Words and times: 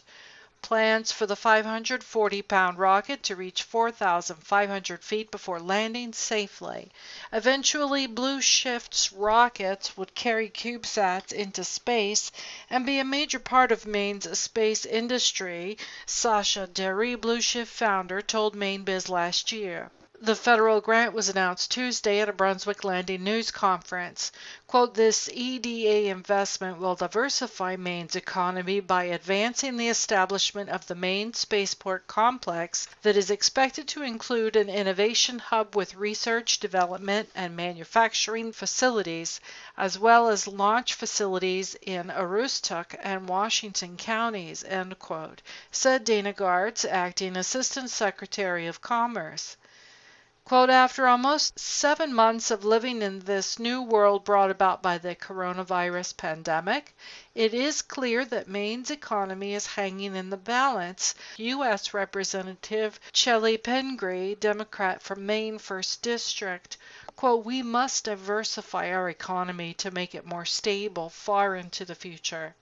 Plans 0.62 1.12
for 1.12 1.26
the 1.26 1.36
540 1.36 2.40
pound 2.40 2.78
rocket 2.78 3.22
to 3.24 3.36
reach 3.36 3.62
4,500 3.62 5.04
feet 5.04 5.30
before 5.30 5.60
landing 5.60 6.14
safely. 6.14 6.90
Eventually, 7.30 8.06
Blue 8.06 8.40
Shift's 8.40 9.12
rockets 9.12 9.94
would 9.98 10.14
carry 10.14 10.48
CubeSats 10.48 11.30
into 11.30 11.62
space 11.62 12.32
and 12.70 12.86
be 12.86 12.98
a 12.98 13.04
major 13.04 13.38
part 13.38 13.70
of 13.70 13.84
Maine's 13.84 14.38
space 14.38 14.86
industry, 14.86 15.76
Sascha 16.06 16.72
Deri, 16.72 17.16
Blue 17.16 17.42
Shift 17.42 17.70
founder, 17.70 18.22
told 18.22 18.56
MaineBiz 18.56 19.10
last 19.10 19.52
year. 19.52 19.90
The 20.20 20.34
federal 20.34 20.80
grant 20.80 21.12
was 21.12 21.28
announced 21.28 21.70
Tuesday 21.70 22.18
at 22.18 22.28
a 22.28 22.32
Brunswick 22.32 22.82
Landing 22.82 23.22
news 23.22 23.52
conference. 23.52 24.32
Quote, 24.66 24.94
this 24.94 25.30
EDA 25.32 26.10
investment 26.10 26.78
will 26.78 26.96
diversify 26.96 27.76
Maine's 27.76 28.16
economy 28.16 28.80
by 28.80 29.04
advancing 29.04 29.76
the 29.76 29.88
establishment 29.88 30.70
of 30.70 30.84
the 30.88 30.96
Maine 30.96 31.34
Spaceport 31.34 32.08
Complex 32.08 32.88
that 33.02 33.16
is 33.16 33.30
expected 33.30 33.86
to 33.86 34.02
include 34.02 34.56
an 34.56 34.68
innovation 34.68 35.38
hub 35.38 35.76
with 35.76 35.94
research, 35.94 36.58
development, 36.58 37.30
and 37.36 37.54
manufacturing 37.54 38.50
facilities, 38.50 39.40
as 39.76 40.00
well 40.00 40.28
as 40.28 40.48
launch 40.48 40.94
facilities 40.94 41.76
in 41.82 42.08
Aroostook 42.10 42.96
and 43.04 43.28
Washington 43.28 43.96
counties, 43.96 44.64
end 44.64 44.98
quote, 44.98 45.42
said 45.70 46.02
Dana 46.02 46.32
Gartz, 46.32 46.84
acting 46.84 47.36
Assistant 47.36 47.88
Secretary 47.88 48.66
of 48.66 48.80
Commerce. 48.80 49.56
Quote, 50.48 50.70
after 50.70 51.06
almost 51.06 51.58
seven 51.58 52.14
months 52.14 52.50
of 52.50 52.64
living 52.64 53.02
in 53.02 53.18
this 53.18 53.58
new 53.58 53.82
world 53.82 54.24
brought 54.24 54.50
about 54.50 54.80
by 54.80 54.96
the 54.96 55.14
coronavirus 55.14 56.16
pandemic, 56.16 56.96
it 57.34 57.52
is 57.52 57.82
clear 57.82 58.24
that 58.24 58.48
Maine's 58.48 58.90
economy 58.90 59.52
is 59.52 59.66
hanging 59.66 60.16
in 60.16 60.30
the 60.30 60.38
balance. 60.38 61.14
U.S. 61.36 61.92
Representative 61.92 62.98
Chellie 63.12 63.62
Pingree, 63.62 64.36
Democrat 64.36 65.02
from 65.02 65.26
Maine 65.26 65.58
1st 65.58 66.00
District, 66.00 66.78
quote, 67.14 67.44
we 67.44 67.62
must 67.62 68.04
diversify 68.04 68.90
our 68.90 69.10
economy 69.10 69.74
to 69.74 69.90
make 69.90 70.14
it 70.14 70.24
more 70.24 70.46
stable 70.46 71.10
far 71.10 71.56
into 71.56 71.84
the 71.84 71.94
future. 71.94 72.54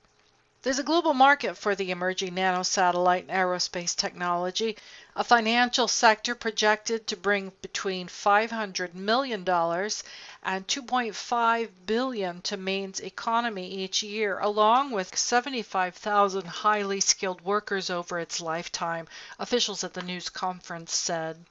There's 0.66 0.80
a 0.80 0.82
global 0.82 1.14
market 1.14 1.56
for 1.56 1.76
the 1.76 1.92
emerging 1.92 2.34
nanosatellite 2.34 3.20
and 3.20 3.30
aerospace 3.30 3.94
technology, 3.94 4.76
a 5.14 5.22
financial 5.22 5.86
sector 5.86 6.34
projected 6.34 7.06
to 7.06 7.16
bring 7.16 7.52
between 7.62 8.08
$500 8.08 8.92
million 8.92 9.42
and 9.48 10.66
$2.5 10.66 11.68
billion 11.86 12.42
to 12.42 12.56
Maine's 12.56 12.98
economy 12.98 13.68
each 13.74 14.02
year, 14.02 14.40
along 14.40 14.90
with 14.90 15.16
75,000 15.16 16.44
highly 16.44 16.98
skilled 16.98 17.42
workers 17.42 17.88
over 17.88 18.18
its 18.18 18.40
lifetime, 18.40 19.06
officials 19.38 19.84
at 19.84 19.94
the 19.94 20.02
news 20.02 20.28
conference 20.28 20.92
said. 20.92 21.44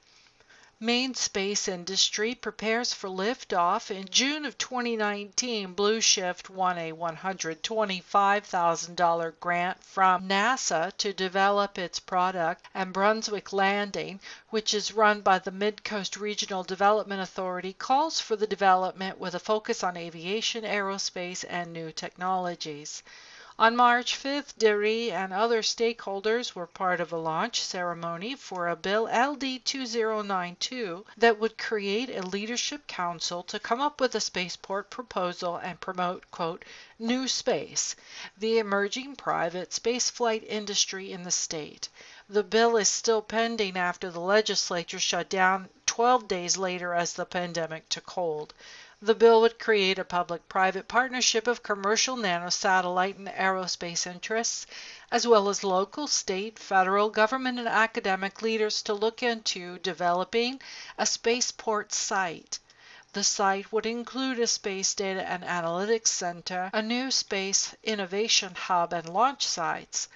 Maine 0.78 1.14
space 1.14 1.68
industry 1.68 2.34
prepares 2.34 2.92
for 2.92 3.08
liftoff. 3.08 3.90
In 3.90 4.06
June 4.10 4.44
of 4.44 4.58
2019, 4.58 5.72
Blue 5.72 6.02
Shift 6.02 6.50
won 6.50 6.76
a 6.76 6.92
$125,000 6.92 9.40
grant 9.40 9.82
from 9.82 10.28
NASA 10.28 10.94
to 10.98 11.14
develop 11.14 11.78
its 11.78 11.98
product, 11.98 12.68
and 12.74 12.92
Brunswick 12.92 13.54
Landing, 13.54 14.20
which 14.50 14.74
is 14.74 14.92
run 14.92 15.22
by 15.22 15.38
the 15.38 15.50
Midcoast 15.50 16.20
Regional 16.20 16.62
Development 16.62 17.22
Authority, 17.22 17.72
calls 17.72 18.20
for 18.20 18.36
the 18.36 18.46
development 18.46 19.18
with 19.18 19.34
a 19.34 19.40
focus 19.40 19.82
on 19.82 19.96
aviation, 19.96 20.62
aerospace, 20.62 21.42
and 21.48 21.72
new 21.72 21.90
technologies. 21.90 23.02
On 23.58 23.74
March 23.74 24.22
5th, 24.22 24.58
Deri 24.58 25.10
and 25.10 25.32
other 25.32 25.62
stakeholders 25.62 26.54
were 26.54 26.66
part 26.66 27.00
of 27.00 27.10
a 27.10 27.16
launch 27.16 27.62
ceremony 27.62 28.34
for 28.34 28.68
a 28.68 28.76
bill 28.76 29.04
LD 29.04 29.64
2092 29.64 31.06
that 31.16 31.38
would 31.38 31.56
create 31.56 32.10
a 32.10 32.20
leadership 32.20 32.86
council 32.86 33.42
to 33.44 33.58
come 33.58 33.80
up 33.80 33.98
with 33.98 34.14
a 34.14 34.20
spaceport 34.20 34.90
proposal 34.90 35.56
and 35.56 35.80
promote, 35.80 36.30
quote, 36.30 36.66
new 36.98 37.26
space, 37.26 37.96
the 38.36 38.58
emerging 38.58 39.16
private 39.16 39.70
spaceflight 39.70 40.44
industry 40.46 41.10
in 41.10 41.22
the 41.22 41.30
state. 41.30 41.88
The 42.28 42.42
bill 42.42 42.76
is 42.76 42.88
still 42.88 43.22
pending 43.22 43.76
after 43.76 44.10
the 44.10 44.20
legislature 44.20 44.98
shut 44.98 45.28
down 45.28 45.68
12 45.86 46.26
days 46.26 46.56
later 46.56 46.92
as 46.92 47.12
the 47.12 47.24
pandemic 47.24 47.88
took 47.88 48.10
hold. 48.10 48.52
The 49.00 49.14
bill 49.14 49.40
would 49.42 49.60
create 49.60 49.98
a 50.00 50.04
public 50.04 50.48
private 50.48 50.88
partnership 50.88 51.46
of 51.46 51.62
commercial 51.62 52.16
nanosatellite 52.16 53.16
and 53.16 53.28
aerospace 53.28 54.08
interests, 54.08 54.66
as 55.12 55.24
well 55.24 55.48
as 55.48 55.62
local, 55.62 56.08
state, 56.08 56.58
federal, 56.58 57.10
government, 57.10 57.60
and 57.60 57.68
academic 57.68 58.42
leaders 58.42 58.82
to 58.82 58.92
look 58.92 59.22
into 59.22 59.78
developing 59.78 60.60
a 60.98 61.06
spaceport 61.06 61.92
site. 61.92 62.58
The 63.12 63.22
site 63.22 63.70
would 63.72 63.86
include 63.86 64.40
a 64.40 64.48
space 64.48 64.94
data 64.94 65.24
and 65.24 65.44
analytics 65.44 66.08
center, 66.08 66.70
a 66.72 66.82
new 66.82 67.12
space 67.12 67.74
innovation 67.84 68.56
hub, 68.56 68.92
and 68.92 69.08
launch 69.08 69.46
sites. 69.46 70.08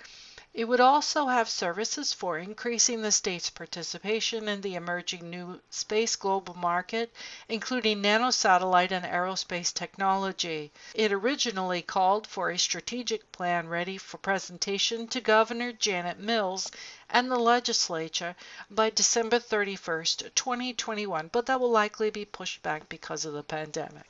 It 0.52 0.64
would 0.64 0.80
also 0.80 1.28
have 1.28 1.48
services 1.48 2.12
for 2.12 2.36
increasing 2.36 3.02
the 3.02 3.12
state's 3.12 3.50
participation 3.50 4.48
in 4.48 4.62
the 4.62 4.74
emerging 4.74 5.30
new 5.30 5.60
space 5.70 6.16
global 6.16 6.54
market, 6.54 7.14
including 7.48 8.02
nanosatellite 8.02 8.90
and 8.90 9.04
aerospace 9.04 9.72
technology. 9.72 10.72
It 10.92 11.12
originally 11.12 11.82
called 11.82 12.26
for 12.26 12.50
a 12.50 12.58
strategic 12.58 13.30
plan 13.30 13.68
ready 13.68 13.96
for 13.96 14.18
presentation 14.18 15.06
to 15.08 15.20
Governor 15.20 15.70
Janet 15.70 16.18
Mills 16.18 16.68
and 17.08 17.30
the 17.30 17.38
legislature 17.38 18.34
by 18.68 18.90
December 18.90 19.38
31st, 19.38 20.34
2021, 20.34 21.28
but 21.30 21.46
that 21.46 21.60
will 21.60 21.70
likely 21.70 22.10
be 22.10 22.24
pushed 22.24 22.60
back 22.64 22.88
because 22.88 23.24
of 23.24 23.34
the 23.34 23.44
pandemic. 23.44 24.02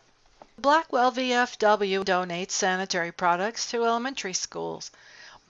Blackwell 0.57 1.13
VFW 1.13 2.03
donates 2.03 2.53
sanitary 2.53 3.13
products 3.13 3.71
to 3.71 3.85
elementary 3.85 4.33
schools. 4.33 4.91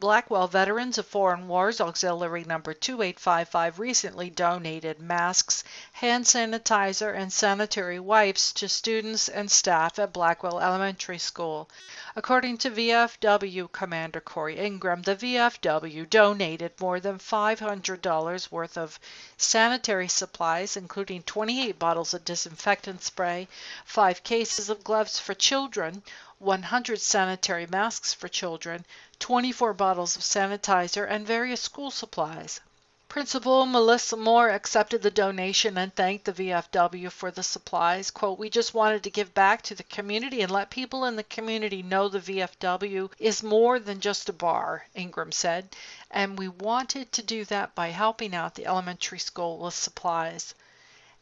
Blackwell 0.01 0.49
Veterans 0.49 0.97
of 0.97 1.07
Foreign 1.07 1.47
Wars 1.47 1.79
Auxiliary 1.79 2.43
Number 2.45 2.73
2855 2.73 3.79
recently 3.79 4.31
donated 4.31 4.99
masks, 4.99 5.63
hand 5.93 6.25
sanitizer, 6.25 7.15
and 7.15 7.31
sanitary 7.31 8.01
wipes 8.01 8.51
to 8.55 8.67
students 8.67 9.29
and 9.29 9.51
staff 9.51 9.99
at 9.99 10.15
Blackwell 10.15 10.59
Elementary 10.59 11.19
School. 11.19 11.69
According 12.17 12.57
to 12.59 12.71
VFW 12.71 13.71
Commander 13.71 14.23
Corey 14.23 14.57
Ingram, 14.57 15.03
the 15.03 15.17
VFW 15.17 16.09
donated 16.09 16.81
more 16.81 16.99
than 16.99 17.19
$500 17.19 18.51
worth 18.51 18.79
of 18.79 18.99
sanitary 19.37 20.09
supplies, 20.09 20.79
including 20.79 21.25
28 21.25 21.79
bottles 21.79 22.15
of 22.15 22.25
disinfectant 22.25 23.03
spray, 23.03 23.49
5 23.85 24.25
cases 24.25 24.71
of 24.71 24.83
gloves 24.83 25.19
for 25.19 25.35
children, 25.35 26.03
100 26.39 26.99
sanitary 26.99 27.67
masks 27.67 28.15
for 28.15 28.29
children, 28.29 28.87
24 29.21 29.75
bottles 29.75 30.17
of 30.17 30.23
sanitizer, 30.23 31.07
and 31.09 31.27
various 31.27 31.61
school 31.61 31.91
supplies. 31.91 32.61
Principal 33.11 33.67
Melissa 33.67 34.17
Moore 34.17 34.51
accepted 34.51 35.03
the 35.03 35.11
donation 35.11 35.77
and 35.77 35.93
thanked 35.93 36.27
the 36.27 36.33
VFW 36.33 37.11
for 37.11 37.33
the 37.33 37.43
supplies. 37.43 38.09
Quote, 38.09 38.39
We 38.39 38.49
just 38.49 38.73
wanted 38.73 39.03
to 39.03 39.11
give 39.11 39.35
back 39.35 39.63
to 39.63 39.75
the 39.75 39.83
community 39.83 40.43
and 40.43 40.53
let 40.53 40.71
people 40.71 41.05
in 41.05 41.17
the 41.17 41.25
community 41.25 41.83
know 41.83 42.09
the 42.09 42.21
VFW 42.21 43.11
is 43.19 43.43
more 43.43 43.81
than 43.81 43.99
just 43.99 44.29
a 44.29 44.33
bar, 44.33 44.87
Ingram 44.95 45.33
said, 45.33 45.75
and 46.09 46.39
we 46.39 46.47
wanted 46.47 47.11
to 47.11 47.23
do 47.25 47.45
that 47.47 47.75
by 47.75 47.89
helping 47.89 48.33
out 48.33 48.55
the 48.55 48.67
elementary 48.67 49.19
school 49.19 49.59
with 49.59 49.75
supplies. 49.75 50.55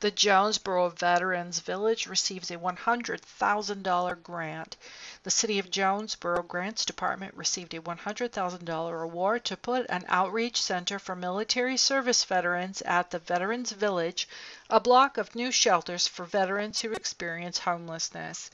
The 0.00 0.10
Jonesboro 0.10 0.90
Veterans 0.90 1.60
Village 1.60 2.06
receives 2.06 2.50
a 2.50 2.58
$100,000 2.58 4.22
grant. 4.22 4.76
The 5.22 5.30
City 5.30 5.58
of 5.58 5.70
Jonesboro 5.70 6.42
Grants 6.42 6.84
Department 6.84 7.34
received 7.34 7.72
a 7.72 7.80
$100,000 7.80 9.02
award 9.02 9.44
to 9.46 9.56
put 9.56 9.86
an 9.88 10.04
outreach 10.08 10.60
center 10.60 10.98
for 10.98 11.16
military 11.16 11.78
service 11.78 12.22
veterans 12.24 12.82
at 12.82 13.10
the 13.10 13.18
Veterans 13.18 13.72
Village, 13.72 14.28
a 14.68 14.78
block 14.78 15.16
of 15.16 15.34
new 15.34 15.50
shelters 15.50 16.06
for 16.06 16.26
veterans 16.26 16.82
who 16.82 16.92
experience 16.92 17.60
homelessness. 17.60 18.50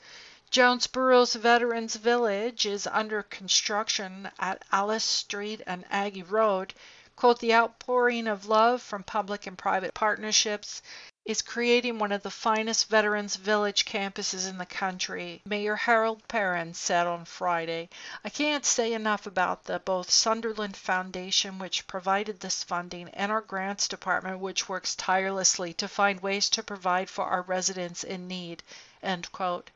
Jonesboro's 0.49 1.35
Veterans 1.35 1.97
Village 1.97 2.65
is 2.65 2.87
under 2.87 3.21
construction 3.21 4.31
at 4.39 4.63
Alice 4.71 5.03
Street 5.03 5.61
and 5.67 5.83
Aggie 5.89 6.23
Road. 6.23 6.73
Quote, 7.17 7.39
the 7.39 7.53
outpouring 7.53 8.27
of 8.27 8.45
love 8.45 8.81
from 8.81 9.03
public 9.03 9.45
and 9.45 9.57
private 9.57 9.93
partnerships 9.93 10.81
is 11.25 11.41
creating 11.41 11.99
one 11.99 12.13
of 12.13 12.23
the 12.23 12.31
finest 12.31 12.87
Veterans 12.87 13.35
Village 13.35 13.83
campuses 13.83 14.47
in 14.47 14.57
the 14.57 14.65
country, 14.65 15.41
Mayor 15.45 15.75
Harold 15.75 16.25
Perrin 16.29 16.73
said 16.73 17.07
on 17.07 17.25
Friday. 17.25 17.89
I 18.23 18.29
can't 18.29 18.65
say 18.65 18.93
enough 18.93 19.27
about 19.27 19.65
the 19.65 19.79
both 19.79 20.09
Sunderland 20.09 20.77
Foundation, 20.77 21.59
which 21.59 21.87
provided 21.87 22.39
this 22.39 22.63
funding, 22.63 23.09
and 23.09 23.33
our 23.33 23.41
grants 23.41 23.89
department, 23.89 24.39
which 24.39 24.69
works 24.69 24.95
tirelessly 24.95 25.73
to 25.73 25.89
find 25.89 26.21
ways 26.21 26.49
to 26.51 26.63
provide 26.63 27.09
for 27.09 27.25
our 27.25 27.41
residents 27.41 28.05
in 28.05 28.29
need. 28.29 28.63
End 29.03 29.29
quote. 29.33 29.71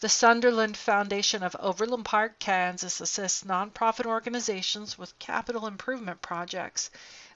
The 0.00 0.08
Sunderland 0.08 0.76
Foundation 0.76 1.42
of 1.42 1.56
Overland 1.58 2.04
Park, 2.04 2.38
Kansas 2.38 3.00
assists 3.00 3.42
nonprofit 3.42 4.06
organizations 4.06 4.96
with 4.96 5.18
capital 5.18 5.66
improvement 5.66 6.22
projects. 6.22 6.88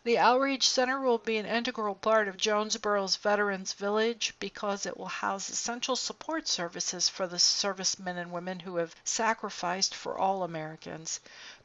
The 0.04 0.18
Outreach 0.18 0.68
Center 0.68 1.00
will 1.00 1.18
be 1.18 1.38
an 1.38 1.46
integral 1.46 1.96
part 1.96 2.28
of 2.28 2.36
Jonesboro's 2.36 3.16
Veterans 3.16 3.72
Village 3.72 4.34
because 4.38 4.86
it 4.86 4.96
will 4.96 5.06
house 5.06 5.48
essential 5.48 5.96
support 5.96 6.46
services 6.46 7.08
for 7.08 7.26
the 7.26 7.40
servicemen 7.40 8.16
and 8.16 8.30
women 8.30 8.60
who 8.60 8.76
have 8.76 8.94
sacrificed 9.02 9.92
for 9.92 10.16
all 10.16 10.44
Americans. 10.44 11.18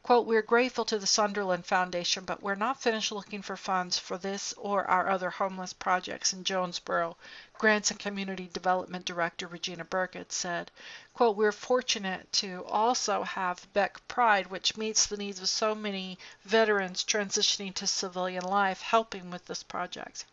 Quote, 0.07 0.25
We're 0.25 0.41
grateful 0.41 0.85
to 0.85 0.97
the 0.97 1.05
Sunderland 1.05 1.65
Foundation, 1.65 2.23
but 2.23 2.41
we're 2.41 2.55
not 2.55 2.79
finished 2.79 3.11
looking 3.11 3.41
for 3.41 3.57
funds 3.57 3.99
for 3.99 4.17
this 4.17 4.53
or 4.53 4.85
our 4.85 5.09
other 5.09 5.29
homeless 5.29 5.73
projects 5.73 6.31
in 6.31 6.45
Jonesboro, 6.45 7.17
Grants 7.57 7.91
and 7.91 7.99
Community 7.99 8.49
Development 8.53 9.03
Director 9.03 9.47
Regina 9.47 9.83
Burkett 9.83 10.31
said. 10.31 10.71
Quote, 11.13 11.35
We're 11.35 11.51
fortunate 11.51 12.31
to 12.31 12.63
also 12.69 13.23
have 13.23 13.67
Beck 13.73 14.07
Pride, 14.07 14.47
which 14.47 14.77
meets 14.77 15.07
the 15.07 15.17
needs 15.17 15.41
of 15.41 15.49
so 15.49 15.75
many 15.75 16.17
veterans 16.45 17.03
transitioning 17.03 17.73
to 17.73 17.85
civilian 17.85 18.45
life, 18.45 18.81
helping 18.81 19.29
with 19.29 19.45
this 19.47 19.61
project. 19.61 20.23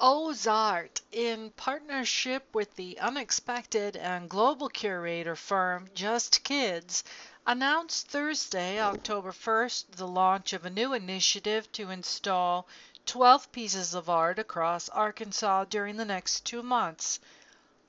Ozart, 0.01 1.01
in 1.11 1.51
partnership 1.57 2.55
with 2.55 2.77
the 2.77 3.01
unexpected 3.01 3.97
and 3.97 4.31
global 4.31 4.69
curator 4.69 5.35
firm 5.35 5.89
Just 5.93 6.45
Kids, 6.45 7.03
announced 7.45 8.07
Thursday, 8.07 8.79
October 8.81 9.33
1st, 9.33 9.97
the 9.97 10.07
launch 10.07 10.53
of 10.53 10.65
a 10.65 10.71
new 10.71 10.93
initiative 10.93 11.73
to 11.73 11.91
install 11.91 12.69
12 13.07 13.51
pieces 13.51 13.93
of 13.93 14.09
art 14.09 14.39
across 14.39 14.89
Arkansas 14.91 15.65
during 15.65 15.97
the 15.97 16.05
next 16.05 16.45
two 16.47 16.63
months. 16.63 17.19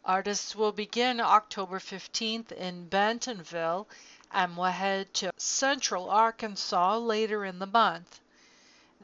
Artists 0.04 0.56
will 0.56 0.72
begin 0.72 1.20
October 1.20 1.78
15th 1.78 2.52
in 2.54 2.88
Bentonville 2.88 3.88
and 4.32 4.58
will 4.58 4.64
head 4.64 5.14
to 5.14 5.32
Central 5.38 6.10
Arkansas 6.10 6.98
later 6.98 7.46
in 7.46 7.60
the 7.60 7.68
month. 7.68 8.20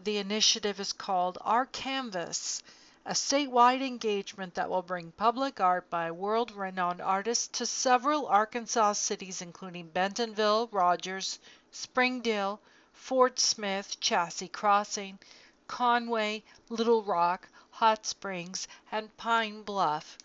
The 0.04 0.18
initiative 0.18 0.80
is 0.80 0.92
called 0.92 1.38
Our 1.42 1.68
Canvas 1.68 2.64
a 3.08 3.14
statewide 3.14 3.86
engagement 3.86 4.56
that 4.56 4.68
will 4.68 4.82
bring 4.82 5.12
public 5.12 5.60
art 5.60 5.88
by 5.92 6.10
world 6.10 6.52
renowned 6.52 7.00
artists 7.00 7.48
to 7.48 7.64
several 7.64 8.26
Arkansas 8.26 8.94
cities, 8.94 9.44
including 9.44 9.88
Bentonville, 9.90 10.68
Rogers, 10.72 11.38
Springdale, 11.70 12.60
Fort 12.94 13.40
Smith, 13.40 14.00
Chaffee 14.00 14.48
Crossing, 14.48 15.20
Conway, 15.68 16.44
Little 16.70 17.04
Rock, 17.04 17.48
Hot 17.70 18.08
Springs, 18.08 18.68
and 18.92 19.16
Pine 19.18 19.62
Bluff. 19.62 20.18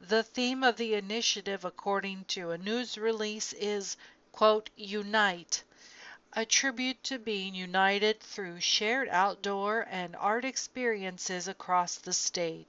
The 0.00 0.22
theme 0.22 0.64
of 0.64 0.78
the 0.78 0.94
initiative, 0.94 1.66
according 1.66 2.24
to 2.28 2.50
a 2.50 2.56
news 2.56 2.96
release, 2.96 3.52
is, 3.52 3.98
quote, 4.32 4.70
Unite 4.74 5.64
a 6.38 6.44
tribute 6.44 7.02
to 7.02 7.18
being 7.18 7.54
united 7.54 8.20
through 8.20 8.60
shared 8.60 9.08
outdoor 9.08 9.86
and 9.90 10.14
art 10.16 10.44
experiences 10.44 11.48
across 11.48 11.96
the 11.96 12.12
state. 12.12 12.68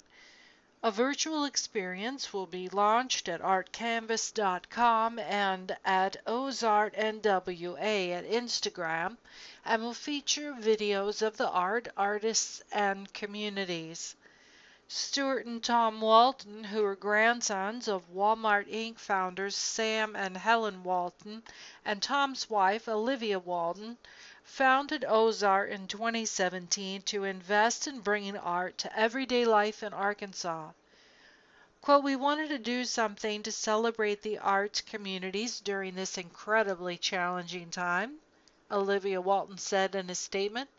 A 0.81 0.89
virtual 0.89 1.43
experience 1.43 2.31
will 2.31 2.45
be 2.45 2.69
launched 2.69 3.27
at 3.27 3.41
artcanvas.com 3.41 5.19
and 5.19 5.75
at 5.83 6.15
OzartNWA 6.25 8.12
at 8.12 8.29
Instagram 8.29 9.17
and 9.65 9.81
will 9.81 9.93
feature 9.93 10.53
videos 10.53 11.21
of 11.21 11.36
the 11.36 11.50
art, 11.50 11.89
artists, 11.97 12.62
and 12.71 13.12
communities. 13.13 14.15
Stuart 14.89 15.46
and 15.46 15.62
Tom 15.62 16.00
Walton, 16.00 16.63
who 16.63 16.82
are 16.86 16.96
grandsons 16.96 17.89
of 17.89 18.10
Walmart 18.10 18.72
Inc. 18.72 18.98
founders 18.98 19.53
Sam 19.53 20.15
and 20.15 20.38
Helen 20.38 20.82
Walton, 20.82 21.44
and 21.84 22.01
Tom's 22.01 22.50
wife, 22.50 22.88
Olivia 22.88 23.38
Walton, 23.38 23.98
founded 24.46 25.03
Ozart 25.03 25.72
in 25.72 25.89
2017 25.89 27.01
to 27.01 27.25
invest 27.25 27.86
in 27.86 28.00
bringing 28.00 28.38
art 28.38 28.77
to 28.77 28.98
everyday 28.98 29.44
life 29.44 29.84
in 29.84 29.91
Arkansas. 29.91 30.72
Quote, 31.82 32.03
we 32.03 32.15
wanted 32.15 32.48
to 32.48 32.58
do 32.58 32.86
something 32.86 33.44
to 33.44 33.51
celebrate 33.51 34.22
the 34.22 34.38
arts 34.38 34.79
communities 34.79 35.60
during 35.60 35.96
this 35.96 36.17
incredibly 36.17 36.98
challenging 36.98 37.70
time, 37.72 38.20
Olivia 38.72 39.20
Walton 39.20 39.58
said 39.58 39.96
in 39.96 40.10
a 40.10 40.15
statement. 40.15 40.70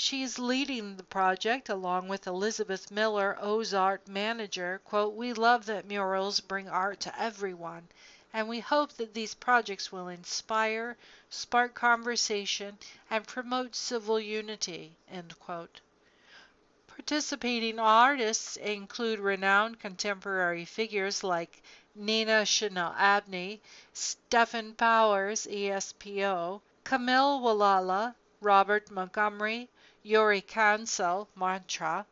She's 0.00 0.38
leading 0.38 0.96
the 0.96 1.02
project 1.02 1.68
along 1.68 2.06
with 2.06 2.28
Elizabeth 2.28 2.88
Miller, 2.88 3.36
Ozart 3.40 4.06
manager. 4.06 4.80
Quote, 4.84 5.14
we 5.14 5.32
love 5.32 5.66
that 5.66 5.88
murals 5.88 6.38
bring 6.38 6.68
art 6.68 7.00
to 7.00 7.20
everyone, 7.20 7.88
and 8.32 8.48
we 8.48 8.60
hope 8.60 8.92
that 8.92 9.12
these 9.12 9.34
projects 9.34 9.90
will 9.90 10.06
inspire, 10.06 10.96
spark 11.30 11.74
conversation, 11.74 12.78
and 13.10 13.26
promote 13.26 13.74
civil 13.74 14.20
unity, 14.20 14.94
end 15.10 15.36
quote. 15.40 15.80
Participating 16.86 17.80
artists 17.80 18.56
include 18.56 19.18
renowned 19.18 19.80
contemporary 19.80 20.64
figures 20.64 21.24
like 21.24 21.60
Nina 21.96 22.46
Chanel 22.46 22.94
Abney, 22.96 23.60
Stephen 23.92 24.74
Powers, 24.74 25.48
ESPO, 25.48 26.60
Camille 26.84 27.40
Walala, 27.40 28.14
Robert 28.40 28.92
Montgomery, 28.92 29.68
Yuri 30.04 30.40
Cancel, 30.40 31.28
Mantra, 31.34 32.06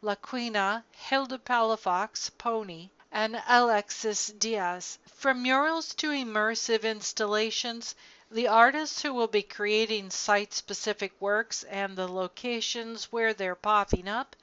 Lakwena, 0.00 0.84
Hilda 0.92 1.38
Palafox, 1.38 2.30
Pony, 2.38 2.90
and 3.10 3.42
Alexis 3.48 4.28
Diaz. 4.28 4.98
From 5.14 5.42
murals 5.42 5.92
to 5.96 6.10
immersive 6.10 6.84
installations, 6.84 7.94
the 8.30 8.46
artists 8.46 9.02
who 9.02 9.12
will 9.12 9.26
be 9.26 9.42
creating 9.42 10.10
site 10.10 10.54
specific 10.54 11.12
works 11.20 11.64
and 11.64 11.96
the 11.96 12.06
locations 12.06 13.10
where 13.10 13.34
they're 13.34 13.54
popping 13.54 14.06
up 14.06 14.36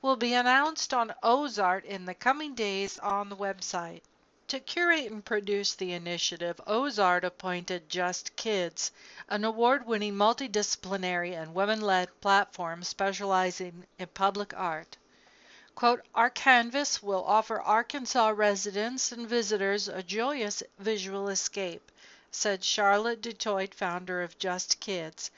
will 0.00 0.16
be 0.16 0.32
announced 0.32 0.94
on 0.94 1.12
Ozart 1.22 1.84
in 1.84 2.04
the 2.04 2.14
coming 2.14 2.54
days 2.54 2.98
on 2.98 3.28
the 3.28 3.36
website. 3.36 4.02
To 4.48 4.60
curate 4.60 5.10
and 5.10 5.24
produce 5.24 5.74
the 5.74 5.92
initiative, 5.92 6.60
Ozart 6.68 7.24
appointed 7.24 7.88
Just 7.88 8.36
Kids, 8.36 8.92
an 9.28 9.44
award 9.44 9.86
winning 9.86 10.14
multidisciplinary 10.14 11.32
and 11.32 11.52
women 11.52 11.80
led 11.80 12.20
platform 12.20 12.84
specializing 12.84 13.86
in 13.98 14.06
public 14.14 14.54
art. 14.56 14.96
Quote, 15.74 16.02
Our 16.14 16.30
canvas 16.30 17.02
will 17.02 17.24
offer 17.24 17.60
Arkansas 17.60 18.28
residents 18.28 19.10
and 19.10 19.28
visitors 19.28 19.88
a 19.88 20.04
joyous 20.04 20.62
visual 20.78 21.28
escape 21.28 21.90
said 22.30 22.62
Charlotte 22.62 23.22
Dutoit, 23.22 23.74
founder 23.74 24.22
of 24.22 24.38
Just 24.38 24.78
Kids. 24.78 25.30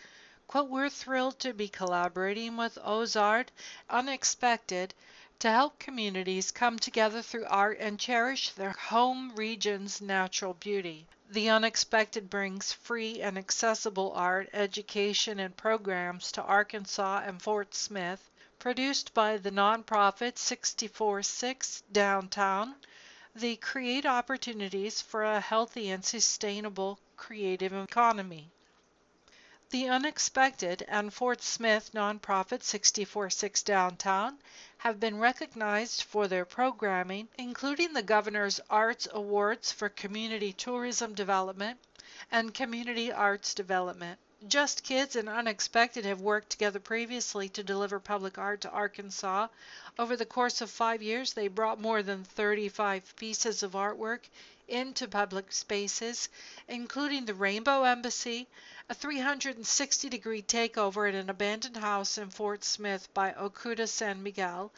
Quote, 0.49 0.69
We're 0.69 0.91
thrilled 0.91 1.39
to 1.41 1.55
be 1.55 1.69
collaborating 1.69 2.57
with 2.57 2.77
Ozart. 2.83 3.53
Unexpected 3.89 4.95
to 5.39 5.51
help 5.51 5.79
communities 5.79 6.51
come 6.51 6.79
together 6.79 7.23
through 7.23 7.47
art 7.47 7.79
and 7.81 7.99
cherish 7.99 8.51
their 8.51 8.73
home 8.73 9.35
region's 9.37 10.01
natural 10.01 10.55
beauty. 10.55 11.07
The 11.31 11.49
Unexpected 11.51 12.29
brings 12.29 12.73
free 12.73 13.21
and 13.21 13.39
accessible 13.39 14.13
art, 14.13 14.49
education, 14.53 15.39
and 15.39 15.57
programs 15.57 16.33
to 16.33 16.43
Arkansas 16.43 17.23
and 17.25 17.41
Fort 17.41 17.75
Smith, 17.75 18.31
produced 18.59 19.15
by 19.15 19.37
the 19.37 19.51
nonprofit 19.51 20.39
646 20.39 21.83
Downtown 21.93 22.75
they 23.35 23.55
create 23.55 24.05
opportunities 24.05 25.01
for 25.01 25.23
a 25.23 25.41
healthy 25.41 25.91
and 25.91 26.05
sustainable 26.05 26.99
creative 27.17 27.73
economy. 27.73 28.51
The 29.71 29.91
Unexpected 29.91 30.83
and 30.89 31.13
Fort 31.13 31.43
Smith 31.43 31.91
nonprofit 31.93 32.63
646 32.63 33.63
Downtown 33.65 34.39
have 34.79 34.99
been 34.99 35.19
recognized 35.19 36.05
for 36.05 36.27
their 36.27 36.47
programming, 36.47 37.29
including 37.37 37.93
the 37.93 38.03
Governor's 38.03 38.61
Arts 38.71 39.07
Awards 39.13 39.71
for 39.71 39.91
Community 39.91 40.55
Tourism 40.55 41.13
Development 41.13 41.79
and 42.33 42.55
Community 42.55 43.13
Arts 43.13 43.53
Development. 43.53 44.19
Just 44.47 44.85
Kids 44.85 45.17
and 45.17 45.29
Unexpected 45.29 46.05
have 46.05 46.21
worked 46.21 46.51
together 46.51 46.79
previously 46.79 47.49
to 47.49 47.65
deliver 47.65 47.99
public 47.99 48.39
art 48.39 48.61
to 48.61 48.71
Arkansas. 48.71 49.49
Over 49.99 50.17
the 50.17 50.25
course 50.25 50.61
of 50.61 50.71
five 50.71 51.03
years, 51.03 51.33
they 51.33 51.49
brought 51.49 51.81
more 51.81 52.05
than 52.05 52.23
35 52.23 53.17
pieces 53.17 53.65
of 53.65 53.73
artwork 53.73 54.29
into 54.69 55.09
public 55.09 55.53
spaces, 55.53 56.29
including 56.69 57.25
the 57.25 57.35
Rainbow 57.35 57.83
Embassy, 57.83 58.47
a 58.89 58.95
360 58.95 60.09
degree 60.09 60.43
takeover 60.43 61.09
at 61.09 61.17
an 61.17 61.29
abandoned 61.29 61.79
house 61.79 62.17
in 62.17 62.31
Fort 62.31 62.63
Smith 62.63 63.13
by 63.13 63.33
Okuda 63.33 63.89
San 63.89 64.23
Miguel, 64.23 64.71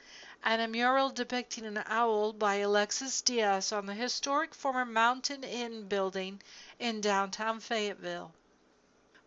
and 0.43 0.63
a 0.63 0.69
mural 0.69 1.11
depicting 1.11 1.67
an 1.67 1.83
owl 1.85 2.33
by 2.33 2.55
Alexis 2.55 3.21
Diaz 3.21 3.73
on 3.73 3.85
the 3.85 3.93
historic 3.93 4.55
former 4.55 4.87
Mountain 4.87 5.45
Inn 5.45 5.87
building 5.87 6.41
in 6.79 7.03
downtown 7.03 7.61
Fayetteville. 7.61 8.33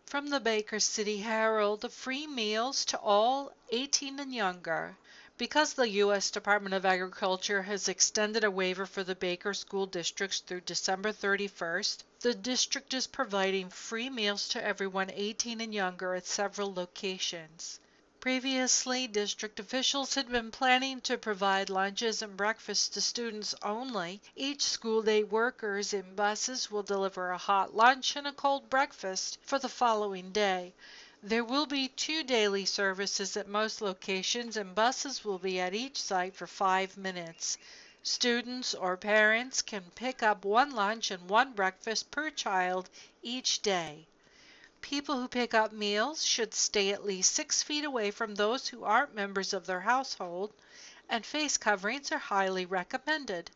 From 0.06 0.28
the 0.28 0.38
Baker 0.38 0.80
City 0.80 1.16
Herald, 1.16 1.90
free 1.90 2.26
meals 2.26 2.84
to 2.84 2.98
all 2.98 3.54
18 3.70 4.20
and 4.20 4.34
younger. 4.34 4.98
Because 5.38 5.72
the 5.72 5.88
U.S. 5.88 6.30
Department 6.30 6.74
of 6.74 6.84
Agriculture 6.84 7.62
has 7.62 7.88
extended 7.88 8.44
a 8.44 8.50
waiver 8.50 8.84
for 8.84 9.02
the 9.02 9.14
Baker 9.14 9.54
school 9.54 9.86
districts 9.86 10.40
through 10.40 10.60
December 10.60 11.10
31st, 11.10 12.04
the 12.20 12.34
district 12.34 12.92
is 12.92 13.06
providing 13.06 13.70
free 13.70 14.10
meals 14.10 14.46
to 14.50 14.62
everyone 14.62 15.10
18 15.10 15.60
and 15.62 15.74
younger 15.74 16.14
at 16.14 16.26
several 16.26 16.72
locations. 16.72 17.80
Previously, 18.24 19.06
district 19.06 19.60
officials 19.60 20.14
had 20.14 20.30
been 20.30 20.50
planning 20.50 20.98
to 21.02 21.18
provide 21.18 21.68
lunches 21.68 22.22
and 22.22 22.38
breakfasts 22.38 22.88
to 22.88 23.02
students 23.02 23.54
only. 23.62 24.22
Each 24.34 24.62
school 24.62 25.02
day 25.02 25.22
workers 25.22 25.92
in 25.92 26.14
buses 26.14 26.70
will 26.70 26.82
deliver 26.82 27.30
a 27.30 27.36
hot 27.36 27.76
lunch 27.76 28.16
and 28.16 28.26
a 28.26 28.32
cold 28.32 28.70
breakfast 28.70 29.36
for 29.42 29.58
the 29.58 29.68
following 29.68 30.32
day. 30.32 30.72
There 31.22 31.44
will 31.44 31.66
be 31.66 31.88
two 31.88 32.22
daily 32.22 32.64
services 32.64 33.36
at 33.36 33.46
most 33.46 33.82
locations, 33.82 34.56
and 34.56 34.74
buses 34.74 35.22
will 35.22 35.38
be 35.38 35.60
at 35.60 35.74
each 35.74 36.00
site 36.00 36.34
for 36.34 36.46
five 36.46 36.96
minutes. 36.96 37.58
Students 38.02 38.72
or 38.72 38.96
parents 38.96 39.60
can 39.60 39.92
pick 39.94 40.22
up 40.22 40.46
one 40.46 40.70
lunch 40.70 41.10
and 41.10 41.28
one 41.28 41.52
breakfast 41.52 42.10
per 42.10 42.30
child 42.30 42.88
each 43.22 43.60
day. 43.60 44.06
People 44.90 45.18
who 45.18 45.28
pick 45.28 45.54
up 45.54 45.72
meals 45.72 46.26
should 46.26 46.52
stay 46.52 46.90
at 46.90 47.06
least 47.06 47.32
six 47.32 47.62
feet 47.62 47.86
away 47.86 48.10
from 48.10 48.34
those 48.34 48.68
who 48.68 48.84
aren't 48.84 49.14
members 49.14 49.54
of 49.54 49.64
their 49.64 49.80
household, 49.80 50.52
and 51.08 51.24
face 51.24 51.56
coverings 51.56 52.12
are 52.12 52.18
highly 52.18 52.66
recommended. 52.66 53.50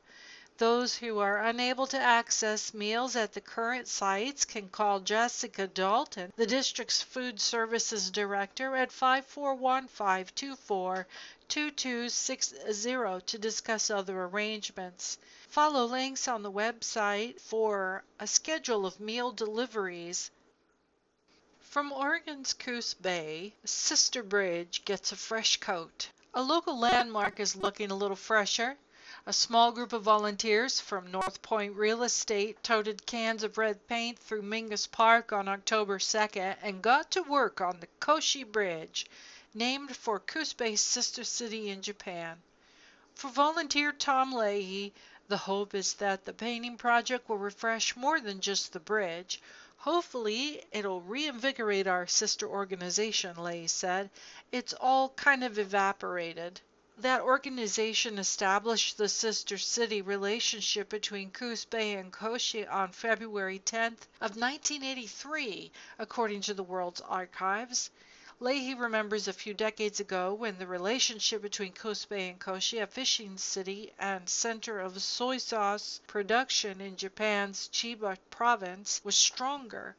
Those 0.57 0.97
who 0.97 1.19
are 1.19 1.45
unable 1.45 1.87
to 1.89 2.01
access 2.01 2.73
meals 2.73 3.15
at 3.15 3.35
the 3.35 3.43
current 3.43 3.89
sites 3.89 4.47
can 4.47 4.71
call 4.71 5.01
Jessica 5.01 5.67
Dalton, 5.67 6.33
the 6.35 6.47
district's 6.47 7.03
food 7.03 7.43
services 7.43 8.11
director, 8.11 8.75
at 8.75 8.91
541 8.91 9.87
524 9.89 11.07
2260 11.49 13.21
to 13.27 13.39
discuss 13.39 13.91
other 13.91 14.25
arrangements. 14.25 15.19
Follow 15.51 15.85
links 15.85 16.27
on 16.27 16.43
the 16.43 16.51
website 16.51 17.39
for 17.39 18.03
a 18.19 18.27
schedule 18.27 18.87
of 18.87 18.99
meal 18.99 19.31
deliveries 19.31 20.31
from 21.69 21.93
Oregon's 21.93 22.55
Coos 22.55 22.95
Bay, 22.95 23.53
Sister 23.63 24.23
Bridge 24.23 24.87
gets 24.87 25.13
a 25.13 25.17
fresh 25.17 25.59
coat. 25.59 26.09
A 26.33 26.43
local 26.43 26.79
landmark 26.79 27.39
is 27.39 27.57
looking 27.57 27.91
a 27.91 27.95
little 27.95 28.17
fresher. 28.17 28.79
A 29.27 29.35
small 29.35 29.71
group 29.71 29.93
of 29.93 30.03
volunteers 30.03 30.81
from 30.81 31.11
North 31.11 31.43
Point 31.43 31.77
Real 31.77 32.05
Estate 32.05 32.63
toted 32.63 33.05
cans 33.05 33.43
of 33.43 33.59
red 33.59 33.87
paint 33.87 34.19
through 34.19 34.41
Mingus 34.41 34.87
Park 34.87 35.31
on 35.31 35.47
October 35.47 35.99
2nd 35.99 36.57
and 36.63 36.81
got 36.81 37.11
to 37.11 37.23
work 37.23 37.61
on 37.61 37.81
the 37.81 37.89
Choshi 38.01 38.51
Bridge, 38.51 39.05
named 39.53 39.95
for 39.95 40.19
Coos 40.19 40.55
Bay's 40.55 40.81
sister 40.81 41.23
city 41.23 41.69
in 41.69 41.83
Japan. 41.83 42.41
For 43.15 43.29
volunteer 43.29 43.93
Tom 43.93 44.33
Leahy, 44.33 44.95
the 45.29 45.37
hope 45.37 45.75
is 45.75 45.93
that 45.95 46.25
the 46.25 46.33
painting 46.33 46.79
project 46.79 47.29
will 47.29 47.37
refresh 47.37 47.95
more 47.95 48.21
than 48.21 48.41
just 48.41 48.73
the 48.73 48.81
bridge. 48.81 49.43
Hopefully, 49.83 50.61
it'll 50.73 51.01
reinvigorate 51.01 51.87
our 51.87 52.07
sister 52.07 52.49
organization, 52.49 53.37
Lay 53.37 53.69
said. 53.69 54.11
It's 54.51 54.73
all 54.73 55.11
kind 55.11 55.45
of 55.45 55.57
evaporated. 55.57 56.61
That 56.99 57.21
organization 57.21 58.19
established 58.19 58.99
the 58.99 59.09
sister 59.09 59.57
city 59.57 60.03
relationship 60.03 60.89
between 60.89 61.31
Coos 61.31 61.65
Bay 61.65 61.95
and 61.95 62.13
Choshi 62.13 62.69
on 62.69 62.91
February 62.91 63.61
10th 63.61 64.09
of 64.21 64.37
1983, 64.37 65.71
according 66.01 66.41
to 66.41 66.55
the 66.55 66.65
World's 66.65 67.01
Archives. 67.01 67.91
Leahy 68.41 68.73
remembers 68.73 69.27
a 69.27 69.33
few 69.33 69.53
decades 69.53 69.99
ago 69.99 70.33
when 70.33 70.59
the 70.59 70.67
relationship 70.69 71.43
between 71.43 71.73
Coos 71.73 72.05
Bay 72.05 72.29
and 72.29 72.39
Choshi, 72.39 72.81
a 72.81 72.87
fishing 72.87 73.37
city 73.37 73.93
and 73.99 74.29
center 74.29 74.79
of 74.79 75.03
soy 75.03 75.39
sauce 75.39 76.01
production 76.07 76.81
in 76.81 76.97
Japan's 76.97 77.69
Chiba 77.73 78.17
province, 78.31 79.01
was 79.03 79.17
stronger. 79.17 79.97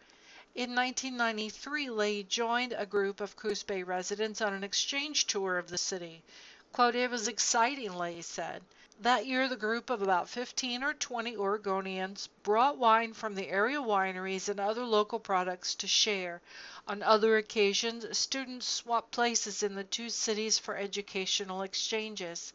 In 0.56 0.74
1993, 0.74 1.90
Leahy 1.90 2.24
joined 2.24 2.72
a 2.72 2.86
group 2.86 3.20
of 3.20 3.36
Coos 3.36 3.64
Bay 3.64 3.84
residents 3.84 4.40
on 4.40 4.54
an 4.54 4.64
exchange 4.64 5.28
tour 5.28 5.58
of 5.58 5.68
the 5.68 5.78
city. 5.78 6.24
Quote, 6.72 6.96
it 6.96 7.12
was 7.12 7.28
exciting, 7.28 7.94
Lay 7.94 8.22
said. 8.22 8.64
That 9.02 9.26
year, 9.26 9.48
the 9.48 9.56
group 9.56 9.90
of 9.90 10.02
about 10.02 10.28
15 10.28 10.84
or 10.84 10.94
20 10.94 11.38
Oregonians 11.38 12.28
brought 12.44 12.78
wine 12.78 13.14
from 13.14 13.34
the 13.34 13.48
area 13.48 13.82
wineries 13.82 14.50
and 14.50 14.60
other 14.60 14.84
local 14.84 15.20
products 15.20 15.74
to 15.76 15.88
share. 15.88 16.42
On 16.86 17.02
other 17.02 17.38
occasions, 17.38 18.18
students 18.18 18.68
swapped 18.68 19.12
places 19.12 19.64
in 19.64 19.76
the 19.76 19.86
two 19.86 20.10
cities 20.10 20.60
for 20.60 20.76
educational 20.76 21.62
exchanges. 21.62 22.52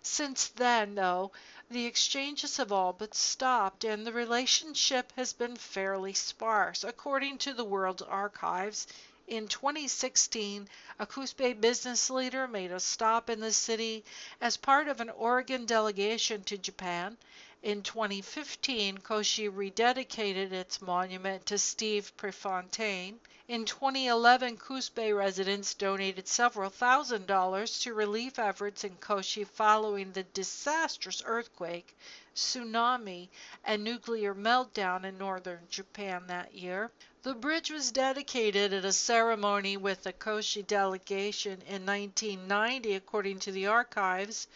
Since 0.00 0.50
then, 0.50 0.94
though, 0.94 1.32
the 1.68 1.86
exchanges 1.86 2.58
have 2.58 2.70
all 2.70 2.92
but 2.92 3.16
stopped, 3.16 3.82
and 3.82 4.06
the 4.06 4.12
relationship 4.12 5.12
has 5.16 5.32
been 5.32 5.56
fairly 5.56 6.12
sparse. 6.12 6.84
According 6.84 7.38
to 7.38 7.52
the 7.52 7.64
World 7.64 8.06
Archives, 8.08 8.86
in 9.28 9.46
2016, 9.46 10.68
a 10.98 11.06
Coos 11.06 11.34
Bay 11.34 11.52
business 11.52 12.08
leader 12.08 12.48
made 12.48 12.72
a 12.72 12.80
stop 12.80 13.28
in 13.28 13.40
the 13.40 13.52
city 13.52 14.02
as 14.40 14.56
part 14.56 14.88
of 14.88 15.00
an 15.00 15.10
Oregon 15.10 15.66
delegation 15.66 16.42
to 16.44 16.56
Japan. 16.56 17.16
In 17.62 17.82
2015, 17.82 18.98
Choshi 18.98 19.50
rededicated 19.50 20.52
its 20.52 20.80
monument 20.80 21.44
to 21.46 21.58
Steve 21.58 22.16
Prefontaine. 22.16 23.20
In 23.48 23.64
2011, 23.64 24.56
Coos 24.56 24.88
Bay 24.88 25.12
residents 25.12 25.74
donated 25.74 26.26
several 26.26 26.70
thousand 26.70 27.26
dollars 27.26 27.80
to 27.80 27.92
relief 27.94 28.38
efforts 28.38 28.84
in 28.84 28.96
Choshi 28.96 29.46
following 29.46 30.12
the 30.12 30.22
disastrous 30.22 31.22
earthquake, 31.26 31.96
tsunami, 32.34 33.28
and 33.64 33.84
nuclear 33.84 34.34
meltdown 34.34 35.04
in 35.04 35.18
northern 35.18 35.66
Japan 35.68 36.26
that 36.28 36.54
year. 36.54 36.90
The 37.24 37.34
bridge 37.34 37.68
was 37.72 37.90
dedicated 37.90 38.72
at 38.72 38.84
a 38.84 38.92
ceremony 38.92 39.76
with 39.76 40.04
the 40.04 40.12
Choshi 40.12 40.64
delegation 40.64 41.60
in 41.62 41.84
1990, 41.84 42.94
according 42.94 43.40
to 43.40 43.50
the 43.50 43.66
archives. 43.66 44.46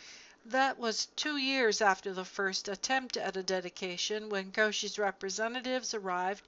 That 0.44 0.78
was 0.78 1.08
two 1.16 1.38
years 1.38 1.80
after 1.80 2.12
the 2.12 2.24
first 2.24 2.68
attempt 2.68 3.16
at 3.16 3.36
a 3.36 3.42
dedication 3.42 4.28
when 4.28 4.52
Choshi's 4.52 4.96
representatives 4.96 5.92
arrived 5.92 6.44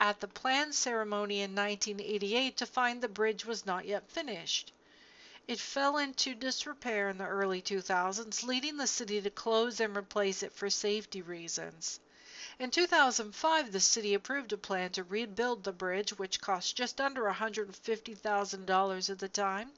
at 0.00 0.18
the 0.18 0.26
planned 0.26 0.74
ceremony 0.74 1.42
in 1.42 1.54
1988 1.54 2.56
to 2.56 2.66
find 2.66 3.00
the 3.00 3.08
bridge 3.08 3.44
was 3.44 3.64
not 3.64 3.86
yet 3.86 4.10
finished. 4.10 4.72
It 5.46 5.60
fell 5.60 5.96
into 5.96 6.34
disrepair 6.34 7.08
in 7.08 7.18
the 7.18 7.26
early 7.26 7.62
2000s, 7.62 8.42
leading 8.42 8.78
the 8.78 8.88
city 8.88 9.22
to 9.22 9.30
close 9.30 9.78
and 9.78 9.96
replace 9.96 10.42
it 10.42 10.52
for 10.52 10.68
safety 10.68 11.22
reasons. 11.22 12.00
In 12.58 12.70
2005, 12.70 13.72
the 13.72 13.80
city 13.80 14.14
approved 14.14 14.52
a 14.52 14.56
plan 14.56 14.90
to 14.90 15.04
rebuild 15.04 15.64
the 15.64 15.72
bridge, 15.72 16.18
which 16.18 16.40
cost 16.40 16.76
just 16.76 17.00
under 17.00 17.24
$150,000 17.24 19.10
at 19.10 19.18
the 19.18 19.28
time. 19.28 19.72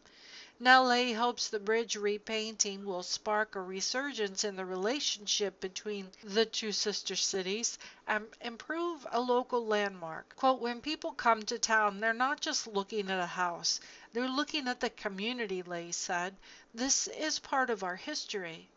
Now 0.60 0.84
Lay 0.84 1.12
hopes 1.12 1.48
the 1.48 1.58
bridge 1.58 1.96
repainting 1.96 2.84
will 2.84 3.02
spark 3.02 3.56
a 3.56 3.60
resurgence 3.60 4.44
in 4.44 4.54
the 4.54 4.64
relationship 4.64 5.58
between 5.60 6.12
the 6.22 6.46
two 6.46 6.70
sister 6.70 7.16
cities 7.16 7.76
and 8.06 8.26
improve 8.40 9.04
a 9.10 9.20
local 9.20 9.66
landmark. 9.66 10.36
Quote, 10.36 10.60
when 10.60 10.80
people 10.80 11.12
come 11.12 11.42
to 11.42 11.58
town, 11.58 11.98
they're 11.98 12.12
not 12.12 12.40
just 12.40 12.68
looking 12.68 13.10
at 13.10 13.18
a 13.18 13.26
house, 13.26 13.80
they're 14.12 14.28
looking 14.28 14.68
at 14.68 14.78
the 14.78 14.90
community, 14.90 15.62
Lay 15.62 15.90
said. 15.90 16.36
This 16.72 17.08
is 17.08 17.40
part 17.40 17.68
of 17.68 17.82
our 17.82 17.96
history. 17.96 18.68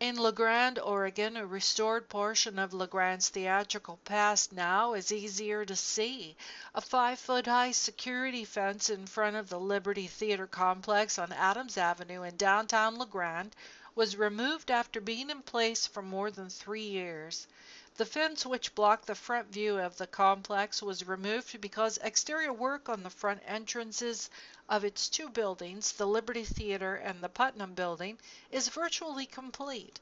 In 0.00 0.14
La 0.14 0.30
Grande, 0.30 0.78
Oregon, 0.78 1.36
a 1.36 1.44
restored 1.44 2.08
portion 2.08 2.56
of 2.56 2.72
La 2.72 2.86
Grande's 2.86 3.30
theatrical 3.30 3.96
past 4.04 4.52
now 4.52 4.94
is 4.94 5.10
easier 5.10 5.64
to 5.64 5.74
see. 5.74 6.36
A 6.72 6.80
five 6.80 7.18
foot 7.18 7.46
high 7.46 7.72
security 7.72 8.44
fence 8.44 8.90
in 8.90 9.08
front 9.08 9.34
of 9.34 9.48
the 9.48 9.58
Liberty 9.58 10.06
Theater 10.06 10.46
complex 10.46 11.18
on 11.18 11.32
Adams 11.32 11.76
Avenue 11.76 12.22
in 12.22 12.36
downtown 12.36 12.94
La 12.94 13.06
Grande 13.06 13.56
was 13.96 14.14
removed 14.14 14.70
after 14.70 15.00
being 15.00 15.30
in 15.30 15.42
place 15.42 15.88
for 15.88 16.00
more 16.00 16.30
than 16.30 16.48
three 16.48 16.86
years. 16.86 17.48
The 17.96 18.06
fence 18.06 18.46
which 18.46 18.76
blocked 18.76 19.06
the 19.06 19.16
front 19.16 19.48
view 19.48 19.80
of 19.80 19.96
the 19.96 20.06
complex 20.06 20.80
was 20.80 21.08
removed 21.08 21.60
because 21.60 21.98
exterior 21.98 22.52
work 22.52 22.88
on 22.88 23.02
the 23.02 23.10
front 23.10 23.40
entrances 23.44 24.30
of 24.68 24.84
its 24.84 25.08
two 25.08 25.28
buildings, 25.28 25.92
the 25.92 26.06
Liberty 26.06 26.44
Theater 26.44 26.94
and 26.96 27.20
the 27.22 27.28
Putnam 27.28 27.74
Building, 27.74 28.18
is 28.50 28.68
virtually 28.68 29.26
complete. 29.26 30.00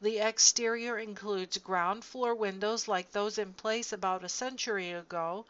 The 0.00 0.18
exterior 0.18 0.98
includes 0.98 1.58
ground 1.58 2.04
floor 2.04 2.34
windows 2.34 2.88
like 2.88 3.12
those 3.12 3.38
in 3.38 3.52
place 3.52 3.92
about 3.92 4.24
a 4.24 4.28
century 4.28 4.92
ago, 4.92 5.44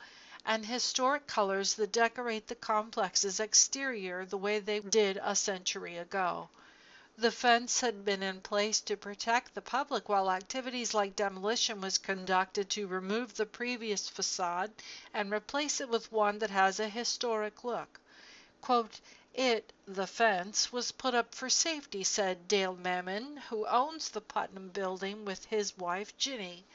and 0.44 0.66
historic 0.66 1.26
colors 1.26 1.74
that 1.74 1.92
decorate 1.92 2.48
the 2.48 2.54
complex's 2.54 3.40
exterior 3.40 4.24
the 4.24 4.38
way 4.38 4.58
they 4.58 4.80
did 4.80 5.18
a 5.22 5.36
century 5.36 5.96
ago. 5.96 6.48
The 7.18 7.30
fence 7.30 7.80
had 7.80 8.04
been 8.04 8.22
in 8.22 8.40
place 8.40 8.80
to 8.82 8.96
protect 8.96 9.54
the 9.54 9.62
public 9.62 10.08
while 10.08 10.30
activities 10.30 10.94
like 10.94 11.16
demolition 11.16 11.80
was 11.80 11.98
conducted 11.98 12.68
to 12.70 12.86
remove 12.86 13.34
the 13.34 13.46
previous 13.46 14.08
facade 14.08 14.70
and 15.14 15.32
replace 15.32 15.80
it 15.80 15.88
with 15.88 16.12
one 16.12 16.38
that 16.40 16.50
has 16.50 16.80
a 16.80 16.88
historic 16.88 17.64
look. 17.64 18.00
Quote, 18.66 18.98
it, 19.32 19.72
the 19.86 20.08
fence, 20.08 20.72
was 20.72 20.90
put 20.90 21.14
up 21.14 21.36
for 21.36 21.48
safety, 21.48 22.02
said 22.02 22.48
Dale 22.48 22.74
Mammon, 22.74 23.36
who 23.48 23.64
owns 23.64 24.08
the 24.08 24.20
Putnam 24.20 24.70
building 24.70 25.24
with 25.24 25.44
his 25.44 25.78
wife 25.78 26.16
Ginny. 26.16 26.66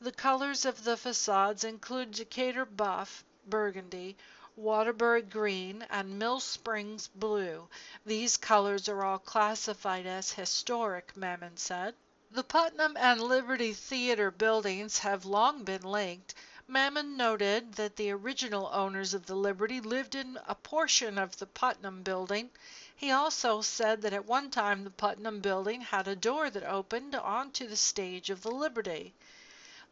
The 0.00 0.12
colors 0.12 0.64
of 0.64 0.84
the 0.84 0.96
facades 0.96 1.64
include 1.64 2.12
Decatur 2.12 2.64
buff, 2.64 3.24
burgundy, 3.44 4.16
Waterbury 4.54 5.22
green, 5.22 5.82
and 5.90 6.16
Mill 6.16 6.38
Springs 6.38 7.08
blue. 7.08 7.66
These 8.04 8.36
colors 8.36 8.88
are 8.88 9.04
all 9.04 9.18
classified 9.18 10.06
as 10.06 10.30
historic, 10.30 11.16
Mammon 11.16 11.56
said. 11.56 11.96
The 12.30 12.44
Putnam 12.44 12.96
and 12.96 13.20
Liberty 13.20 13.72
Theater 13.72 14.30
buildings 14.30 14.98
have 14.98 15.24
long 15.24 15.64
been 15.64 15.82
linked. 15.82 16.36
Mammon 16.68 17.16
noted 17.16 17.74
that 17.74 17.94
the 17.94 18.10
original 18.10 18.68
owners 18.72 19.14
of 19.14 19.26
the 19.26 19.36
Liberty 19.36 19.80
lived 19.80 20.16
in 20.16 20.36
a 20.48 20.56
portion 20.56 21.16
of 21.16 21.36
the 21.38 21.46
Putnam 21.46 22.02
building. 22.02 22.50
He 22.96 23.12
also 23.12 23.60
said 23.62 24.02
that 24.02 24.12
at 24.12 24.24
one 24.26 24.50
time 24.50 24.82
the 24.82 24.90
Putnam 24.90 25.38
building 25.38 25.80
had 25.80 26.08
a 26.08 26.16
door 26.16 26.50
that 26.50 26.64
opened 26.64 27.14
onto 27.14 27.68
the 27.68 27.76
stage 27.76 28.30
of 28.30 28.42
the 28.42 28.50
Liberty. 28.50 29.14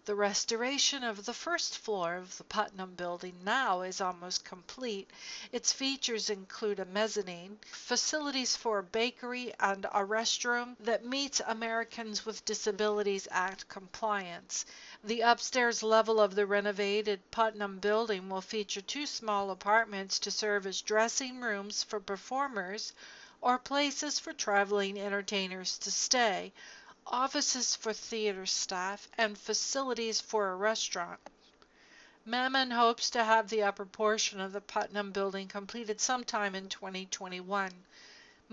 The 0.06 0.14
restoration 0.14 1.02
of 1.02 1.24
the 1.24 1.32
first 1.32 1.78
floor 1.78 2.16
of 2.16 2.36
the 2.36 2.44
Putnam 2.44 2.94
Building 2.94 3.40
now 3.42 3.80
is 3.80 4.02
almost 4.02 4.44
complete. 4.44 5.10
Its 5.50 5.72
features 5.72 6.28
include 6.28 6.78
a 6.78 6.84
mezzanine, 6.84 7.58
facilities 7.72 8.54
for 8.54 8.80
a 8.80 8.82
bakery, 8.82 9.54
and 9.58 9.86
a 9.86 10.04
restroom 10.04 10.76
that 10.80 11.06
meets 11.06 11.40
Americans 11.46 12.26
with 12.26 12.44
Disabilities 12.44 13.26
Act 13.30 13.66
compliance. 13.70 14.66
The 15.02 15.22
upstairs 15.22 15.82
level 15.82 16.20
of 16.20 16.34
the 16.34 16.44
renovated 16.44 17.30
Putnam 17.30 17.78
Building 17.78 18.28
will 18.28 18.42
feature 18.42 18.82
two 18.82 19.06
small 19.06 19.50
apartments 19.50 20.18
to 20.18 20.30
serve 20.30 20.66
as 20.66 20.82
dressing 20.82 21.40
rooms 21.40 21.82
for 21.82 21.98
performers 21.98 22.92
or 23.40 23.58
places 23.58 24.18
for 24.18 24.34
traveling 24.34 25.00
entertainers 25.00 25.78
to 25.78 25.90
stay 25.90 26.52
offices 27.06 27.76
for 27.76 27.92
theater 27.92 28.46
staff, 28.46 29.08
and 29.18 29.36
facilities 29.36 30.20
for 30.20 30.50
a 30.50 30.56
restaurant. 30.56 31.20
Mammon 32.24 32.70
hopes 32.70 33.10
to 33.10 33.22
have 33.22 33.50
the 33.50 33.62
upper 33.62 33.84
portion 33.84 34.40
of 34.40 34.52
the 34.52 34.60
Putnam 34.60 35.12
building 35.12 35.46
completed 35.46 36.00
sometime 36.00 36.54
in 36.54 36.68
2021. 36.68 37.70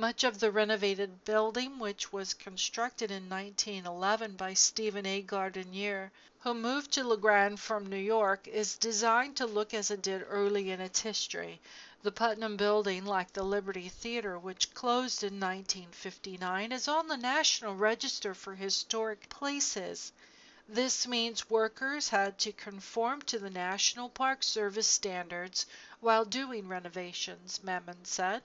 Much 0.01 0.23
of 0.23 0.39
the 0.39 0.49
renovated 0.49 1.23
building, 1.25 1.77
which 1.77 2.11
was 2.11 2.33
constructed 2.33 3.11
in 3.11 3.29
1911 3.29 4.35
by 4.35 4.51
Stephen 4.51 5.05
A. 5.05 5.21
Gardenier, 5.21 6.11
who 6.39 6.55
moved 6.55 6.91
to 6.91 7.03
La 7.03 7.15
Grande 7.15 7.59
from 7.59 7.85
New 7.85 7.95
York, 7.95 8.47
is 8.47 8.77
designed 8.77 9.37
to 9.37 9.45
look 9.45 9.75
as 9.75 9.91
it 9.91 10.01
did 10.01 10.25
early 10.27 10.71
in 10.71 10.81
its 10.81 11.01
history. 11.01 11.61
The 12.01 12.11
Putnam 12.11 12.57
Building, 12.57 13.05
like 13.05 13.31
the 13.31 13.43
Liberty 13.43 13.89
Theater, 13.89 14.39
which 14.39 14.73
closed 14.73 15.21
in 15.21 15.39
1959, 15.39 16.71
is 16.71 16.87
on 16.87 17.07
the 17.07 17.15
National 17.15 17.75
Register 17.75 18.33
for 18.33 18.55
Historic 18.55 19.29
Places. 19.29 20.11
This 20.67 21.05
means 21.05 21.47
workers 21.47 22.09
had 22.09 22.39
to 22.39 22.51
conform 22.51 23.21
to 23.27 23.37
the 23.37 23.51
National 23.51 24.09
Park 24.09 24.41
Service 24.41 24.87
standards 24.87 25.67
while 25.99 26.25
doing 26.25 26.67
renovations, 26.67 27.63
Mammon 27.63 28.03
said. 28.03 28.41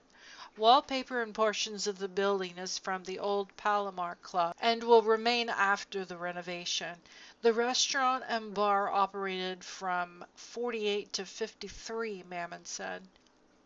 Wallpaper 0.57 1.21
in 1.21 1.33
portions 1.33 1.85
of 1.85 1.99
the 1.99 2.07
building 2.07 2.57
is 2.57 2.79
from 2.79 3.03
the 3.03 3.19
old 3.19 3.55
Palomar 3.57 4.15
Club 4.23 4.55
and 4.59 4.83
will 4.83 5.03
remain 5.03 5.49
after 5.49 6.03
the 6.03 6.17
renovation. 6.17 6.99
The 7.43 7.53
restaurant 7.53 8.23
and 8.27 8.55
bar 8.55 8.89
operated 8.89 9.63
from 9.63 10.25
48 10.33 11.13
to 11.13 11.27
53, 11.27 12.23
Mammon 12.27 12.65
said. 12.65 13.07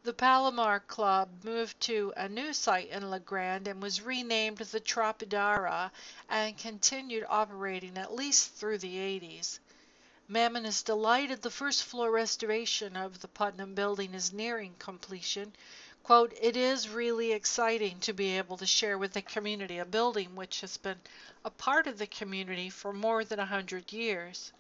The 0.04 0.12
Palomar 0.12 0.82
Club 0.82 1.46
moved 1.46 1.80
to 1.82 2.12
a 2.18 2.28
new 2.28 2.52
site 2.52 2.90
in 2.90 3.10
La 3.10 3.20
Grande 3.20 3.70
and 3.70 3.82
was 3.82 4.02
renamed 4.02 4.58
the 4.58 4.82
Tropidara 4.82 5.92
and 6.28 6.58
continued 6.58 7.26
operating 7.30 7.98
at 7.98 8.14
least 8.14 8.56
through 8.56 8.80
the 8.80 8.98
80s. 8.98 9.60
Mammon 10.28 10.66
is 10.66 10.84
delighted 10.84 11.42
the 11.42 11.50
first 11.50 11.84
floor 11.84 12.12
restoration 12.12 12.98
of 12.98 13.22
the 13.22 13.28
Putnam 13.28 13.76
building 13.76 14.14
is 14.14 14.34
nearing 14.34 14.76
completion. 14.80 15.54
Quote, 16.04 16.34
it 16.42 16.58
is 16.58 16.90
really 16.90 17.32
exciting 17.32 18.00
to 18.00 18.12
be 18.12 18.38
able 18.38 18.58
to 18.58 18.66
share 18.66 18.98
with 18.98 19.14
the 19.14 19.22
community 19.22 19.78
a 19.78 19.86
building 19.86 20.36
which 20.36 20.62
has 20.62 20.78
been 20.78 21.00
a 21.46 21.50
part 21.52 21.86
of 21.86 22.00
the 22.00 22.08
community 22.08 22.70
for 22.70 22.92
more 22.92 23.24
than 23.24 23.40
a 23.40 23.46
hundred 23.46 23.94
years. 23.94 24.52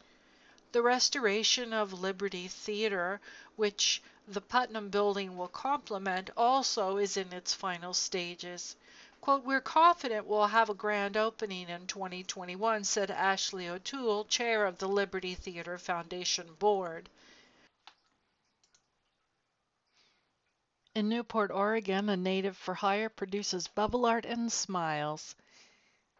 The 0.71 0.82
restoration 0.82 1.73
of 1.73 1.93
Liberty 1.93 2.47
Theater, 2.47 3.19
which 3.56 4.01
the 4.27 4.39
Putnam 4.39 4.89
building 4.89 5.36
will 5.36 5.47
complement, 5.47 6.30
also 6.38 6.97
is 6.97 7.17
in 7.17 7.34
its 7.34 7.54
final 7.54 7.93
stages. 7.93 8.75
Quote, 9.19 9.43
We're 9.43 9.62
confident 9.62 10.27
we'll 10.27 10.47
have 10.47 10.69
a 10.69 10.73
grand 10.73 11.17
opening 11.17 11.69
in 11.69 11.88
2021, 11.88 12.84
said 12.84 13.12
Ashley 13.12 13.67
O'Toole, 13.67 14.25
chair 14.25 14.65
of 14.65 14.77
the 14.77 14.88
Liberty 14.88 15.36
Theater 15.36 15.77
Foundation 15.77 16.54
Board. 16.60 17.10
In 20.93 21.08
Newport, 21.08 21.51
Oregon, 21.51 22.10
a 22.10 22.17
native 22.17 22.58
for 22.58 22.73
hire 22.73 23.08
produces 23.08 23.69
bubble 23.69 24.06
art 24.06 24.25
and 24.25 24.51
smiles. 24.51 25.38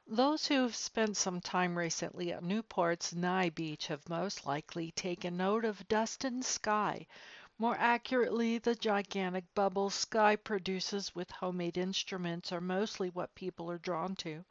Those 0.08 0.48
who 0.48 0.62
have 0.62 0.78
spent 0.78 1.18
some 1.18 1.42
time 1.42 1.78
recently 1.78 2.32
at 2.32 2.42
Newport's 2.42 3.14
Nye 3.14 3.50
Beach 3.50 3.88
have 3.88 4.08
most 4.08 4.46
likely 4.46 4.92
taken 4.92 5.36
note 5.36 5.66
of 5.66 5.86
Dustin 5.90 6.42
Sky, 6.42 7.06
more 7.58 7.76
accurately, 7.78 8.60
the 8.60 8.74
gigantic 8.74 9.44
bubbles 9.54 9.94
Sky 9.94 10.38
produces 10.38 11.14
with 11.14 11.30
homemade 11.32 11.78
instruments 11.78 12.54
are 12.54 12.62
mostly 12.62 13.10
what 13.10 13.36
people 13.36 13.70
are 13.70 13.78
drawn 13.78 14.16
to. 14.16 14.46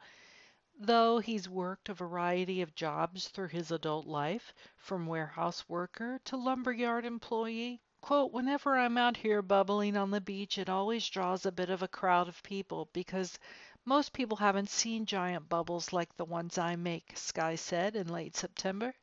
Though 0.79 1.17
he's 1.17 1.49
worked 1.49 1.89
a 1.89 1.95
variety 1.95 2.61
of 2.61 2.75
jobs 2.75 3.27
through 3.27 3.47
his 3.47 3.71
adult 3.71 4.05
life, 4.05 4.53
from 4.77 5.07
warehouse 5.07 5.67
worker 5.67 6.19
to 6.25 6.37
lumberyard 6.37 7.05
employee, 7.05 7.81
Quote, 8.01 8.31
whenever 8.31 8.75
I'm 8.75 8.97
out 8.97 9.15
here 9.15 9.43
bubbling 9.43 9.95
on 9.95 10.09
the 10.09 10.19
beach, 10.19 10.57
it 10.57 10.69
always 10.69 11.07
draws 11.07 11.45
a 11.45 11.51
bit 11.51 11.69
of 11.69 11.83
a 11.83 11.87
crowd 11.87 12.27
of 12.27 12.41
people 12.41 12.89
because 12.93 13.37
most 13.85 14.11
people 14.11 14.37
haven't 14.37 14.71
seen 14.71 15.05
giant 15.05 15.47
bubbles 15.47 15.93
like 15.93 16.17
the 16.17 16.25
ones 16.25 16.57
I 16.57 16.75
make, 16.75 17.15
Sky 17.15 17.53
said 17.53 17.95
in 17.95 18.07
late 18.07 18.35
September. 18.35 18.95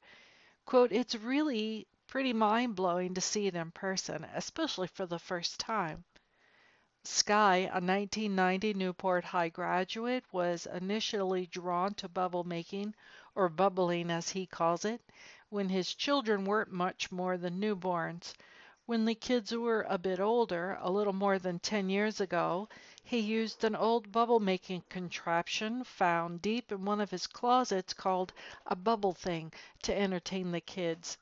Quote, 0.64 0.90
it's 0.90 1.14
really 1.14 1.87
pretty 2.08 2.32
mind 2.32 2.74
blowing 2.74 3.14
to 3.14 3.20
see 3.20 3.46
it 3.46 3.54
in 3.54 3.70
person, 3.70 4.24
especially 4.34 4.88
for 4.88 5.06
the 5.06 5.20
first 5.20 5.61
time. 5.61 6.04
Sky, 7.04 7.56
a 7.56 7.80
1990 7.80 8.74
Newport 8.74 9.24
High 9.24 9.48
graduate, 9.48 10.24
was 10.32 10.66
initially 10.66 11.46
drawn 11.46 11.94
to 11.94 12.08
bubble 12.08 12.42
making, 12.42 12.96
or 13.37 13.48
bubbling 13.48 14.11
as 14.11 14.30
he 14.30 14.44
calls 14.44 14.84
it, 14.84 15.00
when 15.50 15.68
his 15.68 15.94
children 15.94 16.44
weren't 16.44 16.72
much 16.72 17.12
more 17.12 17.38
than 17.38 17.61
newborns. 17.61 18.34
When 18.88 19.05
the 19.05 19.14
kids 19.14 19.53
were 19.53 19.85
a 19.87 19.98
bit 19.98 20.18
older, 20.18 20.79
a 20.81 20.90
little 20.90 21.12
more 21.12 21.38
than 21.38 21.59
10 21.59 21.90
years 21.90 22.22
ago, 22.22 22.70
he 23.05 23.18
used 23.18 23.62
an 23.62 23.77
old 23.77 24.11
bubble 24.11 24.40
making 24.40 24.85
contraption 24.88 25.85
found 25.85 26.40
deep 26.40 26.72
in 26.72 26.87
one 26.87 26.98
of 26.98 27.11
his 27.11 27.27
closets 27.27 27.92
called 27.92 28.33
a 28.64 28.74
bubble 28.74 29.12
thing 29.12 29.53
to 29.83 29.94
entertain 29.94 30.51
the 30.53 30.62
kids. 30.62 31.18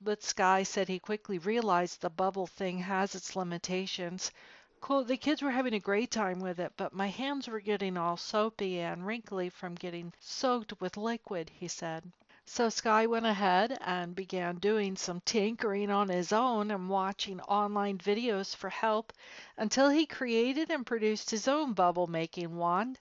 But 0.00 0.24
Sky 0.24 0.64
said 0.64 0.88
he 0.88 0.98
quickly 0.98 1.38
realized 1.38 2.00
the 2.00 2.10
bubble 2.10 2.48
thing 2.48 2.78
has 2.80 3.14
its 3.14 3.36
limitations. 3.36 4.32
Quote, 4.80 5.06
the 5.06 5.16
kids 5.16 5.40
were 5.40 5.52
having 5.52 5.74
a 5.74 5.78
great 5.78 6.10
time 6.10 6.40
with 6.40 6.58
it, 6.58 6.72
but 6.76 6.92
my 6.92 7.06
hands 7.06 7.46
were 7.46 7.60
getting 7.60 7.96
all 7.96 8.16
soapy 8.16 8.80
and 8.80 9.06
wrinkly 9.06 9.50
from 9.50 9.76
getting 9.76 10.12
soaked 10.18 10.80
with 10.80 10.96
liquid, 10.96 11.48
he 11.48 11.68
said. 11.68 12.10
So 12.50 12.70
Sky 12.70 13.06
went 13.06 13.26
ahead 13.26 13.76
and 13.82 14.14
began 14.14 14.56
doing 14.56 14.96
some 14.96 15.20
tinkering 15.20 15.90
on 15.90 16.08
his 16.08 16.32
own 16.32 16.70
and 16.70 16.88
watching 16.88 17.42
online 17.42 17.98
videos 17.98 18.56
for 18.56 18.70
help 18.70 19.12
until 19.58 19.90
he 19.90 20.06
created 20.06 20.70
and 20.70 20.86
produced 20.86 21.28
his 21.30 21.46
own 21.46 21.74
bubble 21.74 22.06
making 22.06 22.56
wand. 22.56 22.98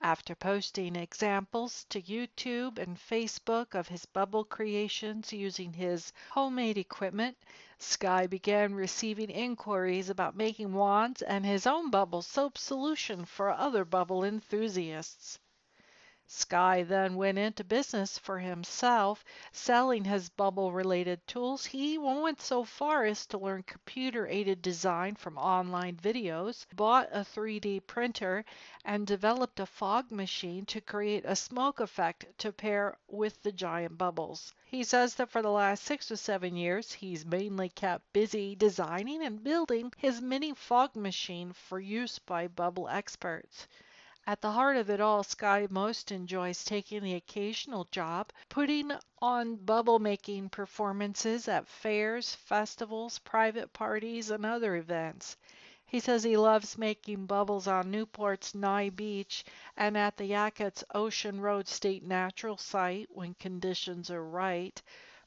After 0.00 0.34
posting 0.34 0.96
examples 0.96 1.84
to 1.90 2.00
YouTube 2.00 2.78
and 2.78 2.96
Facebook 2.96 3.74
of 3.74 3.86
his 3.86 4.06
bubble 4.06 4.44
creations 4.44 5.30
using 5.30 5.74
his 5.74 6.10
homemade 6.30 6.78
equipment, 6.78 7.36
Sky 7.78 8.26
began 8.26 8.74
receiving 8.74 9.28
inquiries 9.28 10.08
about 10.08 10.36
making 10.36 10.72
wands 10.72 11.20
and 11.20 11.44
his 11.44 11.66
own 11.66 11.90
bubble 11.90 12.22
soap 12.22 12.56
solution 12.56 13.26
for 13.26 13.50
other 13.50 13.84
bubble 13.84 14.24
enthusiasts. 14.24 15.38
Sky 16.28 16.82
then 16.82 17.14
went 17.14 17.38
into 17.38 17.62
business 17.62 18.18
for 18.18 18.40
himself, 18.40 19.24
selling 19.52 20.04
his 20.04 20.28
bubble 20.28 20.72
related 20.72 21.24
tools. 21.28 21.64
He 21.66 21.94
even 21.94 22.20
went 22.20 22.40
so 22.40 22.64
far 22.64 23.04
as 23.04 23.26
to 23.26 23.38
learn 23.38 23.62
computer 23.62 24.26
aided 24.26 24.60
design 24.60 25.14
from 25.14 25.38
online 25.38 25.94
videos, 25.96 26.66
bought 26.74 27.08
a 27.12 27.20
3D 27.20 27.86
printer, 27.86 28.44
and 28.84 29.06
developed 29.06 29.60
a 29.60 29.66
fog 29.66 30.10
machine 30.10 30.66
to 30.66 30.80
create 30.80 31.24
a 31.24 31.36
smoke 31.36 31.78
effect 31.78 32.26
to 32.38 32.50
pair 32.50 32.98
with 33.06 33.40
the 33.44 33.52
giant 33.52 33.96
bubbles. 33.96 34.52
He 34.64 34.82
says 34.82 35.14
that 35.14 35.30
for 35.30 35.42
the 35.42 35.50
last 35.52 35.84
six 35.84 36.10
or 36.10 36.16
seven 36.16 36.56
years, 36.56 36.92
he's 36.92 37.24
mainly 37.24 37.68
kept 37.68 38.12
busy 38.12 38.56
designing 38.56 39.22
and 39.22 39.44
building 39.44 39.92
his 39.96 40.20
mini 40.20 40.54
fog 40.54 40.96
machine 40.96 41.52
for 41.52 41.78
use 41.78 42.18
by 42.18 42.48
bubble 42.48 42.88
experts. 42.88 43.68
At 44.28 44.40
the 44.40 44.50
heart 44.50 44.76
of 44.76 44.90
it 44.90 45.00
all, 45.00 45.22
Sky 45.22 45.68
most 45.70 46.10
enjoys 46.10 46.64
taking 46.64 47.00
the 47.04 47.14
occasional 47.14 47.84
job, 47.92 48.32
putting 48.48 48.90
on 49.22 49.54
bubble 49.54 50.00
making 50.00 50.48
performances 50.48 51.46
at 51.46 51.68
fairs, 51.68 52.34
festivals, 52.34 53.20
private 53.20 53.72
parties, 53.72 54.30
and 54.30 54.44
other 54.44 54.74
events. 54.74 55.36
He 55.86 56.00
says 56.00 56.24
he 56.24 56.36
loves 56.36 56.76
making 56.76 57.26
bubbles 57.26 57.68
on 57.68 57.92
Newport's 57.92 58.52
Nye 58.52 58.90
Beach 58.90 59.44
and 59.76 59.96
at 59.96 60.16
the 60.16 60.24
Yachats 60.24 60.82
Ocean 60.92 61.40
Road 61.40 61.68
State 61.68 62.02
Natural 62.02 62.56
Site 62.56 63.08
when 63.12 63.34
conditions 63.34 64.10
are 64.10 64.24
right. 64.24 64.82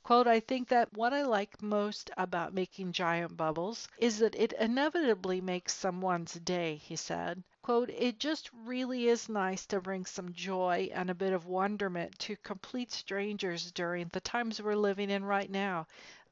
Quote, 0.09 0.25
I 0.25 0.39
think 0.39 0.69
that 0.69 0.91
what 0.93 1.13
I 1.13 1.21
like 1.21 1.61
most 1.61 2.09
about 2.17 2.51
making 2.51 2.93
giant 2.93 3.37
bubbles 3.37 3.87
is 3.99 4.17
that 4.17 4.33
it 4.33 4.53
inevitably 4.53 5.39
makes 5.39 5.75
someone's 5.75 6.33
day, 6.33 6.77
he 6.77 6.95
said. 6.95 7.43
Quote, 7.61 7.91
it 7.91 8.17
just 8.17 8.49
really 8.65 9.07
is 9.07 9.29
nice 9.29 9.67
to 9.67 9.79
bring 9.79 10.07
some 10.07 10.33
joy 10.33 10.89
and 10.95 11.11
a 11.11 11.13
bit 11.13 11.31
of 11.31 11.45
wonderment 11.45 12.17
to 12.17 12.35
complete 12.37 12.91
strangers 12.91 13.71
during 13.71 14.07
the 14.07 14.19
times 14.19 14.59
we're 14.59 14.73
living 14.73 15.11
in 15.11 15.23
right 15.23 15.51
now. 15.51 15.85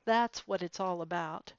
That's 0.05 0.47
what 0.47 0.63
it's 0.63 0.79
all 0.79 1.03
about. 1.03 1.53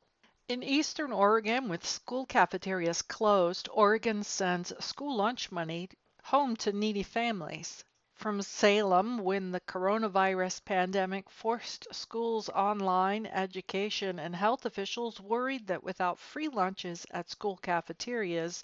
In 0.48 0.64
eastern 0.64 1.12
Oregon, 1.12 1.68
with 1.68 1.87
school 1.87 2.26
cafeterias 2.26 3.00
closed, 3.00 3.68
Oregon 3.72 4.24
sends 4.24 4.72
school 4.85 5.14
lunch 5.14 5.52
money 5.52 5.88
home 6.24 6.57
to 6.57 6.72
needy 6.72 7.04
families. 7.04 7.85
From 8.18 8.42
Salem, 8.42 9.18
when 9.18 9.52
the 9.52 9.61
coronavirus 9.61 10.64
pandemic 10.64 11.31
forced 11.31 11.87
schools 11.94 12.48
online, 12.48 13.26
education 13.26 14.18
and 14.18 14.35
health 14.35 14.66
officials 14.66 15.20
worried 15.20 15.68
that 15.68 15.85
without 15.85 16.18
free 16.18 16.48
lunches 16.48 17.07
at 17.12 17.31
school 17.31 17.57
cafeterias, 17.59 18.61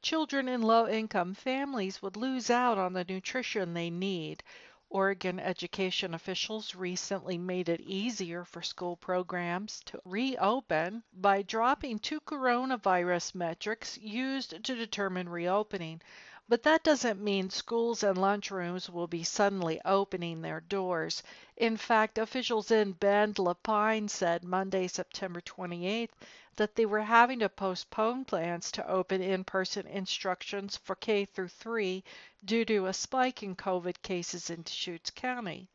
children 0.00 0.48
in 0.48 0.62
low 0.62 0.86
income 0.86 1.34
families 1.34 2.02
would 2.02 2.16
lose 2.16 2.50
out 2.50 2.78
on 2.78 2.92
the 2.92 3.02
nutrition 3.02 3.74
they 3.74 3.90
need. 3.90 4.44
Oregon 4.90 5.40
education 5.40 6.14
officials 6.14 6.76
recently 6.76 7.36
made 7.36 7.68
it 7.68 7.80
easier 7.80 8.44
for 8.44 8.62
school 8.62 8.94
programs 8.96 9.80
to 9.86 10.00
reopen 10.04 11.02
by 11.12 11.42
dropping 11.42 11.98
two 11.98 12.20
coronavirus 12.20 13.34
metrics 13.34 13.98
used 13.98 14.62
to 14.62 14.76
determine 14.76 15.28
reopening. 15.28 16.00
But 16.46 16.62
that 16.64 16.84
doesn't 16.84 17.22
mean 17.22 17.48
schools 17.48 18.02
and 18.02 18.18
lunchrooms 18.18 18.90
will 18.90 19.06
be 19.06 19.24
suddenly 19.24 19.80
opening 19.82 20.42
their 20.42 20.60
doors. 20.60 21.22
In 21.56 21.78
fact, 21.78 22.18
officials 22.18 22.70
in 22.70 22.92
Bend-La 22.92 23.54
Pine 23.54 24.08
said 24.08 24.44
Monday, 24.44 24.86
September 24.86 25.40
28th, 25.40 26.10
that 26.56 26.74
they 26.74 26.84
were 26.84 27.00
having 27.00 27.38
to 27.38 27.48
postpone 27.48 28.26
plans 28.26 28.70
to 28.72 28.86
open 28.86 29.22
in-person 29.22 29.86
instructions 29.86 30.76
for 30.76 30.94
K 30.96 31.24
through 31.24 31.48
3 31.48 32.04
due 32.44 32.64
to 32.66 32.86
a 32.86 32.92
spike 32.92 33.42
in 33.42 33.56
COVID 33.56 34.02
cases 34.02 34.50
in 34.50 34.62
Deschutes 34.62 35.10
County. 35.10 35.70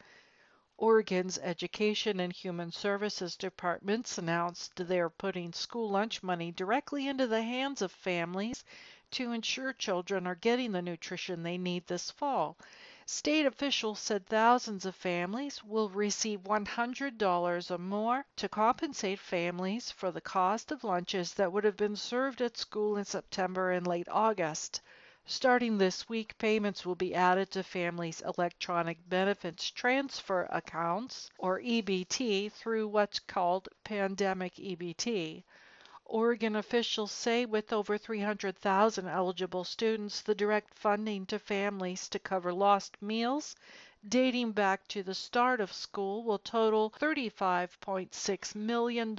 Oregon's 0.77 1.37
Education 1.39 2.21
and 2.21 2.31
Human 2.31 2.71
Services 2.71 3.35
departments 3.35 4.17
announced 4.17 4.75
they're 4.75 5.09
putting 5.09 5.51
school 5.51 5.89
lunch 5.89 6.23
money 6.23 6.51
directly 6.51 7.07
into 7.07 7.27
the 7.27 7.41
hands 7.41 7.81
of 7.81 7.91
families 7.91 8.63
to 9.11 9.31
ensure 9.31 9.73
children 9.73 10.27
are 10.27 10.35
getting 10.35 10.71
the 10.71 10.81
nutrition 10.81 11.43
they 11.43 11.57
need 11.57 11.87
this 11.87 12.11
fall. 12.11 12.57
State 13.05 13.47
officials 13.47 13.99
said 13.99 14.27
thousands 14.27 14.85
of 14.85 14.95
families 14.95 15.63
will 15.63 15.89
receive 15.89 16.41
$100 16.41 17.71
or 17.71 17.77
more 17.79 18.23
to 18.35 18.47
compensate 18.47 19.17
families 19.17 19.89
for 19.89 20.11
the 20.11 20.21
cost 20.21 20.71
of 20.71 20.83
lunches 20.83 21.33
that 21.33 21.51
would 21.51 21.63
have 21.63 21.75
been 21.75 21.95
served 21.95 22.39
at 22.39 22.55
school 22.55 22.97
in 22.97 23.05
September 23.05 23.71
and 23.71 23.87
late 23.87 24.07
August. 24.09 24.81
Starting 25.25 25.77
this 25.77 26.09
week, 26.09 26.37
payments 26.37 26.85
will 26.85 26.95
be 26.95 27.13
added 27.13 27.51
to 27.51 27.61
families' 27.61 28.21
electronic 28.21 28.97
benefits 29.09 29.69
transfer 29.69 30.47
accounts, 30.51 31.29
or 31.37 31.59
EBT, 31.59 32.51
through 32.51 32.87
what's 32.87 33.19
called 33.19 33.69
Pandemic 33.83 34.55
EBT. 34.55 35.43
Oregon 36.11 36.55
officials 36.55 37.11
say 37.11 37.45
with 37.45 37.71
over 37.71 37.95
300,000 37.95 39.07
eligible 39.07 39.63
students, 39.63 40.21
the 40.21 40.33
direct 40.33 40.73
funding 40.73 41.27
to 41.27 41.37
families 41.37 42.09
to 42.09 42.17
cover 42.17 42.51
lost 42.51 42.99
meals 42.99 43.55
dating 44.07 44.53
back 44.53 44.87
to 44.87 45.03
the 45.03 45.13
start 45.13 45.59
of 45.59 45.73
school 45.73 46.23
will 46.23 46.39
total 46.39 46.89
$35.6 46.89 48.55
million 48.55 49.13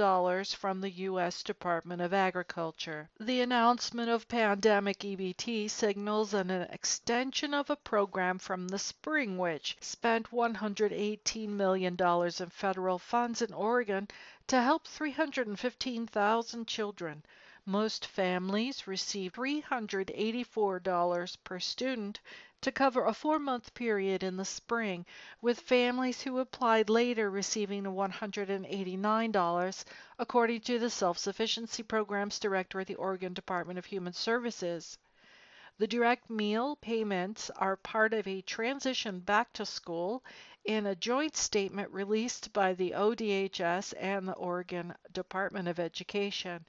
from 0.45 0.81
the 0.81 0.91
U.S. 0.91 1.43
Department 1.43 2.01
of 2.01 2.15
Agriculture. 2.15 3.11
The 3.21 3.43
announcement 3.43 4.09
of 4.09 4.27
pandemic 4.27 5.01
EBT 5.01 5.69
signals 5.69 6.33
an 6.33 6.51
extension 6.51 7.53
of 7.53 7.69
a 7.69 7.77
program 7.77 8.39
from 8.39 8.69
the 8.69 8.79
spring, 8.79 9.37
which 9.37 9.77
spent 9.83 10.31
$118 10.31 11.49
million 11.49 11.95
in 12.01 12.49
federal 12.49 12.99
funds 12.99 13.43
in 13.43 13.53
Oregon 13.53 14.09
to 14.51 14.61
help 14.61 14.85
315,000 14.85 16.67
children. 16.67 17.25
Most 17.65 18.05
families 18.05 18.89
receive 18.89 19.35
$384 19.35 21.37
per 21.45 21.61
student 21.61 22.19
to 22.61 22.73
cover 22.73 23.05
a 23.05 23.15
four 23.15 23.39
month 23.39 23.73
period 23.75 24.25
in 24.25 24.37
the 24.37 24.45
spring, 24.45 25.07
with 25.41 25.61
families 25.61 26.23
who 26.23 26.41
applied 26.41 26.91
later 26.91 27.31
receiving 27.31 27.85
$189, 27.85 29.85
according 30.19 30.61
to 30.63 30.81
the 30.81 30.91
Self 30.91 31.17
Sufficiency 31.17 31.85
Programs 31.85 32.41
Director 32.41 32.81
at 32.81 32.89
the 32.89 32.97
Oregon 32.97 33.33
Department 33.33 33.79
of 33.79 33.87
Human 33.87 34.15
Services. 34.15 34.99
The 35.79 35.87
direct 35.87 36.29
meal 36.29 36.75
payments 36.75 37.51
are 37.51 37.77
part 37.77 38.13
of 38.13 38.27
a 38.27 38.43
transition 38.43 39.21
back 39.21 39.53
to 39.53 39.65
school 39.65 40.25
in 40.65 40.87
a 40.87 40.95
joint 40.95 41.37
statement 41.37 41.91
released 41.91 42.53
by 42.53 42.75
the 42.75 42.91
ODHS 42.91 43.95
and 43.99 44.29
the 44.29 44.35
Oregon 44.35 44.95
Department 45.13 45.69
of 45.69 45.79
Education. 45.79 46.65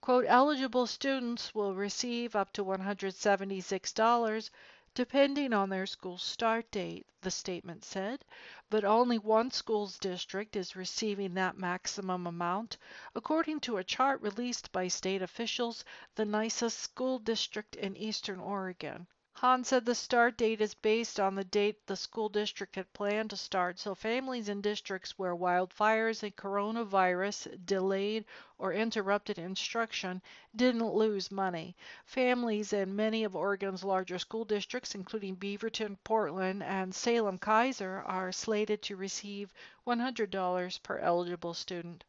Quote, 0.00 0.24
eligible 0.28 0.86
students 0.86 1.54
will 1.54 1.74
receive 1.74 2.36
up 2.36 2.52
to 2.52 2.64
$176 2.64 4.50
depending 4.94 5.52
on 5.52 5.68
their 5.68 5.86
school 5.86 6.18
start 6.18 6.68
date, 6.72 7.06
the 7.20 7.30
statement 7.30 7.84
said, 7.84 8.24
but 8.70 8.84
only 8.84 9.18
one 9.18 9.50
school's 9.50 9.96
district 9.98 10.56
is 10.56 10.74
receiving 10.74 11.34
that 11.34 11.56
maximum 11.56 12.26
amount, 12.26 12.76
according 13.14 13.60
to 13.60 13.76
a 13.76 13.84
chart 13.84 14.20
released 14.20 14.72
by 14.72 14.88
state 14.88 15.22
officials, 15.22 15.84
the 16.16 16.24
Nyssa 16.24 16.70
school 16.70 17.20
district 17.20 17.76
in 17.76 17.96
eastern 17.96 18.40
Oregon. 18.40 19.06
Hahn 19.40 19.62
said 19.62 19.86
the 19.86 19.94
start 19.94 20.36
date 20.36 20.60
is 20.60 20.74
based 20.74 21.20
on 21.20 21.36
the 21.36 21.44
date 21.44 21.86
the 21.86 21.94
school 21.94 22.28
district 22.28 22.74
had 22.74 22.92
planned 22.92 23.30
to 23.30 23.36
start, 23.36 23.78
so 23.78 23.94
families 23.94 24.48
in 24.48 24.60
districts 24.60 25.16
where 25.16 25.36
wildfires 25.36 26.24
and 26.24 26.34
coronavirus 26.34 27.64
delayed 27.64 28.24
or 28.58 28.72
interrupted 28.72 29.38
instruction 29.38 30.20
didn't 30.56 30.92
lose 30.92 31.30
money. 31.30 31.76
Families 32.04 32.72
in 32.72 32.96
many 32.96 33.22
of 33.22 33.36
Oregon's 33.36 33.84
larger 33.84 34.18
school 34.18 34.44
districts, 34.44 34.96
including 34.96 35.36
Beaverton, 35.36 35.96
Portland, 36.02 36.64
and 36.64 36.92
Salem-Keizer, 36.92 38.02
are 38.06 38.32
slated 38.32 38.82
to 38.82 38.96
receive 38.96 39.54
$100 39.86 40.82
per 40.82 40.98
eligible 40.98 41.54
student. 41.54 42.02